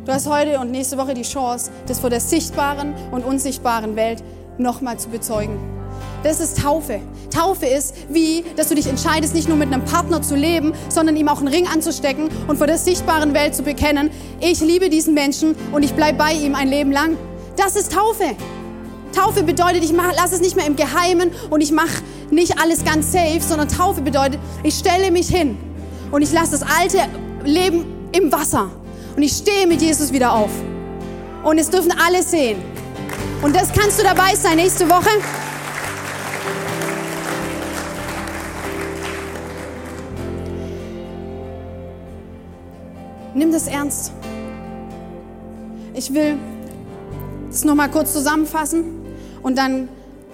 Du 0.06 0.12
hast 0.12 0.28
heute 0.28 0.60
und 0.60 0.72
nächste 0.72 0.98
Woche 0.98 1.14
die 1.14 1.22
Chance, 1.22 1.70
das 1.86 2.00
vor 2.00 2.10
der 2.10 2.20
sichtbaren 2.20 2.96
und 3.12 3.24
unsichtbaren 3.24 3.96
Welt 3.96 4.24
nochmal 4.58 4.98
zu 4.98 5.10
bezeugen. 5.10 5.77
Das 6.24 6.40
ist 6.40 6.62
Taufe. 6.62 7.00
Taufe 7.30 7.66
ist 7.66 7.94
wie, 8.10 8.44
dass 8.56 8.70
du 8.70 8.76
dich 8.76 8.88
entscheidest, 8.88 9.36
nicht 9.36 9.48
nur 9.48 9.58
mit 9.58 9.72
einem 9.72 9.86
Partner 9.86 10.22
zu 10.22 10.36
leben, 10.36 10.74
sondern 10.90 11.16
ihm 11.16 11.28
auch 11.28 11.40
einen 11.40 11.50
Ring 11.50 11.68
anzustecken 11.68 12.30
und 12.48 12.58
vor 12.58 12.68
der 12.68 12.78
sichtbaren 12.78 13.34
Welt 13.34 13.56
zu 13.56 13.64
bekennen, 13.64 14.10
ich 14.40 14.60
liebe 14.60 14.90
diesen 14.90 15.14
Menschen 15.14 15.56
und 15.72 15.84
ich 15.84 15.94
bleibe 15.94 16.18
bei 16.18 16.34
ihm 16.34 16.56
ein 16.56 16.68
Leben 16.68 16.92
lang. 16.92 17.18
Das 17.56 17.76
ist 17.76 17.94
Taufe. 17.94 18.36
Taufe 19.16 19.44
bedeutet, 19.44 19.84
ich 19.84 19.92
lasse 19.92 20.36
es 20.36 20.42
nicht 20.42 20.56
mehr 20.56 20.66
im 20.66 20.76
Geheimen 20.76 21.32
und 21.50 21.62
ich 21.62 21.72
mache 21.72 22.04
nicht 22.30 22.60
alles 22.60 22.84
ganz 22.84 23.12
safe, 23.12 23.40
sondern 23.40 23.68
Taufe 23.68 24.02
bedeutet, 24.02 24.40
ich 24.64 24.76
stelle 24.76 25.12
mich 25.12 25.28
hin 25.28 25.58
und 26.12 26.22
ich 26.22 26.32
lasse 26.32 26.52
das 26.52 26.64
alte 26.64 27.00
Leben 27.44 27.86
im 28.12 28.32
Wasser 28.32 28.70
und 29.16 29.24
ich 29.24 29.34
stehe 29.34 29.68
mit 29.68 29.82
Jesus 29.82 30.12
wieder 30.12 30.34
auf. 30.34 30.52
Und 31.44 31.58
es 31.58 31.70
dürfen 31.70 31.94
alle 32.06 32.24
sehen. 32.24 32.58
Und 33.42 33.56
das 33.56 33.72
kannst 33.72 34.00
du 34.00 34.04
dabei 34.04 34.36
sein 34.36 34.58
nächste 34.58 34.90
Woche. 34.90 35.10
Nimm 43.38 43.52
das 43.52 43.68
ernst. 43.68 44.12
Ich 45.94 46.12
will 46.12 46.40
das 47.52 47.64
nochmal 47.64 47.92
kurz 47.92 48.12
zusammenfassen 48.12 48.84
und 49.44 49.60
dann 49.60 49.90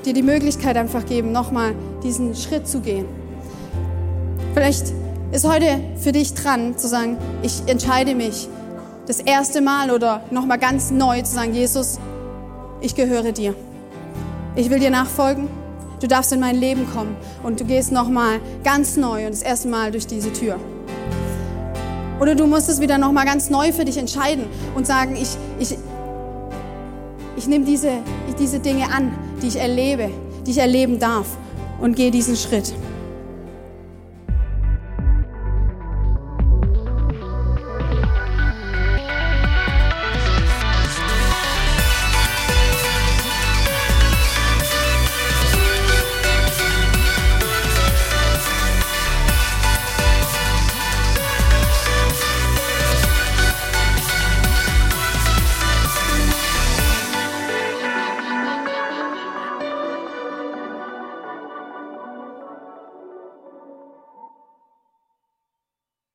dir 0.06 0.14
die 0.14 0.24
Möglichkeit 0.24 0.78
einfach 0.78 1.06
geben, 1.06 1.34
nochmal 1.34 1.76
diesen 2.02 2.34
Schritt 2.34 2.66
zu 2.66 2.80
gehen. 2.80 3.06
Vielleicht 4.54 4.94
ist 5.34 5.46
heute 5.46 5.82
für 5.98 6.14
dich 6.14 6.34
dran 6.34 6.78
zu 6.78 6.88
sagen, 6.88 7.18
ich 7.42 7.64
entscheide 7.68 8.16
mich 8.16 8.48
das 9.06 9.20
erste 9.20 9.60
Mal 9.60 9.92
oder 9.92 10.22
nochmal 10.32 10.58
ganz 10.58 10.90
neu 10.90 11.22
zu 11.24 11.34
sagen, 11.34 11.54
Jesus, 11.54 12.00
ich 12.80 12.96
gehöre 12.96 13.34
dir. 13.34 13.54
Ich 14.56 14.70
will 14.70 14.80
dir 14.80 14.92
nachfolgen. 14.92 15.50
Du 16.00 16.08
darfst 16.08 16.32
in 16.32 16.40
mein 16.40 16.56
Leben 16.56 16.88
kommen 16.94 17.18
und 17.44 17.60
du 17.60 17.66
gehst 17.66 17.92
nochmal 17.92 18.40
ganz 18.64 18.96
neu 18.96 19.26
und 19.26 19.34
das 19.34 19.42
erste 19.42 19.68
Mal 19.68 19.92
durch 19.92 20.08
diese 20.08 20.32
Tür. 20.32 20.58
Oder 22.20 22.36
du 22.36 22.48
musst 22.48 22.70
es 22.70 22.80
wieder 22.80 22.98
nochmal 22.98 23.26
ganz 23.26 23.50
neu 23.50 23.72
für 23.72 23.86
dich 23.86 23.98
entscheiden 23.98 24.46
und 24.76 24.86
sagen, 24.86 25.16
ich, 25.16 25.38
ich, 25.60 25.78
ich 27.36 27.48
nehme 27.48 27.66
diese, 27.66 27.92
diese 28.40 28.60
Dinge 28.60 28.86
an, 28.92 29.12
die 29.42 29.48
ich 29.48 29.58
erlebe, 29.58 30.10
die 30.46 30.52
ich 30.52 30.58
erleben 30.58 31.00
darf 31.00 31.28
und 31.82 31.96
gehe 31.96 32.12
diesen 32.12 32.36
Schritt. 32.36 32.74